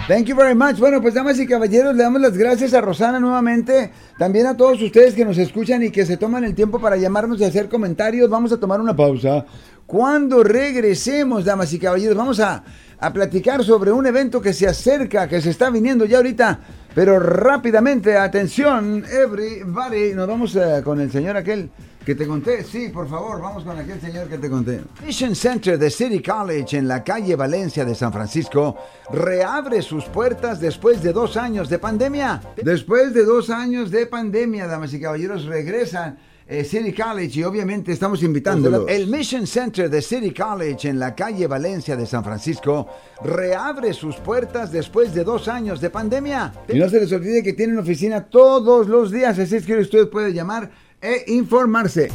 Thank 0.07 0.25
you 0.25 0.35
very 0.35 0.55
much. 0.55 0.77
Bueno, 0.77 1.01
pues 1.01 1.13
damas 1.13 1.39
y 1.39 1.47
caballeros, 1.47 1.95
le 1.95 2.03
damos 2.03 2.19
las 2.21 2.37
gracias 2.37 2.73
a 2.73 2.81
Rosana 2.81 3.19
nuevamente, 3.19 3.91
también 4.17 4.45
a 4.45 4.57
todos 4.57 4.81
ustedes 4.81 5.15
que 5.15 5.23
nos 5.23 5.37
escuchan 5.37 5.81
y 5.83 5.91
que 5.91 6.05
se 6.05 6.17
toman 6.17 6.43
el 6.43 6.53
tiempo 6.53 6.79
para 6.79 6.97
llamarnos 6.97 7.39
y 7.39 7.45
hacer 7.45 7.69
comentarios. 7.69 8.29
Vamos 8.29 8.51
a 8.51 8.59
tomar 8.59 8.81
una 8.81 8.95
pausa. 8.95 9.45
Cuando 9.91 10.41
regresemos, 10.41 11.43
damas 11.43 11.73
y 11.73 11.77
caballeros, 11.77 12.15
vamos 12.15 12.39
a, 12.39 12.63
a 12.97 13.11
platicar 13.11 13.61
sobre 13.61 13.91
un 13.91 14.05
evento 14.05 14.41
que 14.41 14.53
se 14.53 14.65
acerca, 14.65 15.27
que 15.27 15.41
se 15.41 15.49
está 15.49 15.69
viniendo 15.69 16.05
ya 16.05 16.15
ahorita 16.15 16.59
pero 16.93 17.19
rápidamente, 17.19 18.17
atención, 18.17 19.05
everybody, 19.09 20.13
nos 20.13 20.27
vamos 20.27 20.55
eh, 20.55 20.81
con 20.83 20.99
el 20.99 21.09
señor 21.09 21.37
aquel 21.37 21.69
que 22.05 22.15
te 22.15 22.27
conté. 22.27 22.63
Sí, 22.63 22.89
por 22.89 23.07
favor, 23.07 23.41
vamos 23.41 23.63
con 23.63 23.77
aquel 23.77 24.01
señor 24.01 24.27
que 24.27 24.37
te 24.37 24.49
conté. 24.49 24.81
Mission 25.05 25.33
Center 25.33 25.79
de 25.79 25.89
City 25.89 26.21
College 26.21 26.77
en 26.77 26.89
la 26.89 27.01
calle 27.01 27.37
Valencia 27.37 27.85
de 27.85 27.95
San 27.95 28.11
Francisco 28.11 28.75
reabre 29.09 29.81
sus 29.81 30.03
puertas 30.05 30.59
después 30.59 31.01
de 31.01 31.13
dos 31.13 31.37
años 31.37 31.69
de 31.69 31.79
pandemia. 31.79 32.41
Después 32.61 33.13
de 33.13 33.23
dos 33.23 33.49
años 33.49 33.89
de 33.89 34.05
pandemia, 34.07 34.67
damas 34.67 34.93
y 34.93 34.99
caballeros, 34.99 35.45
regresan 35.45 36.17
eh, 36.51 36.65
City 36.65 36.91
College 36.91 37.39
y 37.39 37.43
obviamente 37.45 37.93
estamos 37.93 38.21
invitándolo. 38.23 38.85
El 38.85 39.07
Mission 39.07 39.47
Center 39.47 39.89
de 39.89 40.01
City 40.01 40.33
College 40.33 40.89
en 40.89 40.99
la 40.99 41.15
calle 41.15 41.47
Valencia 41.47 41.95
de 41.95 42.05
San 42.05 42.25
Francisco 42.25 42.89
reabre 43.23 43.93
sus 43.93 44.17
puertas 44.17 44.69
después 44.69 45.13
de 45.13 45.23
dos 45.23 45.47
años 45.47 45.79
de 45.79 45.89
pandemia. 45.89 46.51
Y 46.67 46.77
no 46.77 46.89
se 46.89 46.99
les 46.99 47.11
olvide 47.13 47.41
que 47.41 47.53
tienen 47.53 47.77
oficina 47.79 48.25
todos 48.25 48.89
los 48.89 49.11
días, 49.11 49.39
así 49.39 49.55
es 49.55 49.65
que 49.65 49.77
usted 49.77 50.09
puede 50.09 50.33
llamar 50.33 50.69
e 51.01 51.23
informarse. 51.27 52.09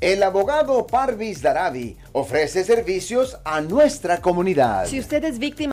El 0.00 0.22
abogado 0.22 0.86
Parvis 0.86 1.42
Daravi 1.42 1.98
ofrece 2.12 2.64
servicios 2.64 3.36
a 3.44 3.60
nuestra 3.60 4.22
comunidad. 4.22 4.86
Si 4.86 4.98
usted 4.98 5.22
es 5.24 5.38
víctima 5.38 5.72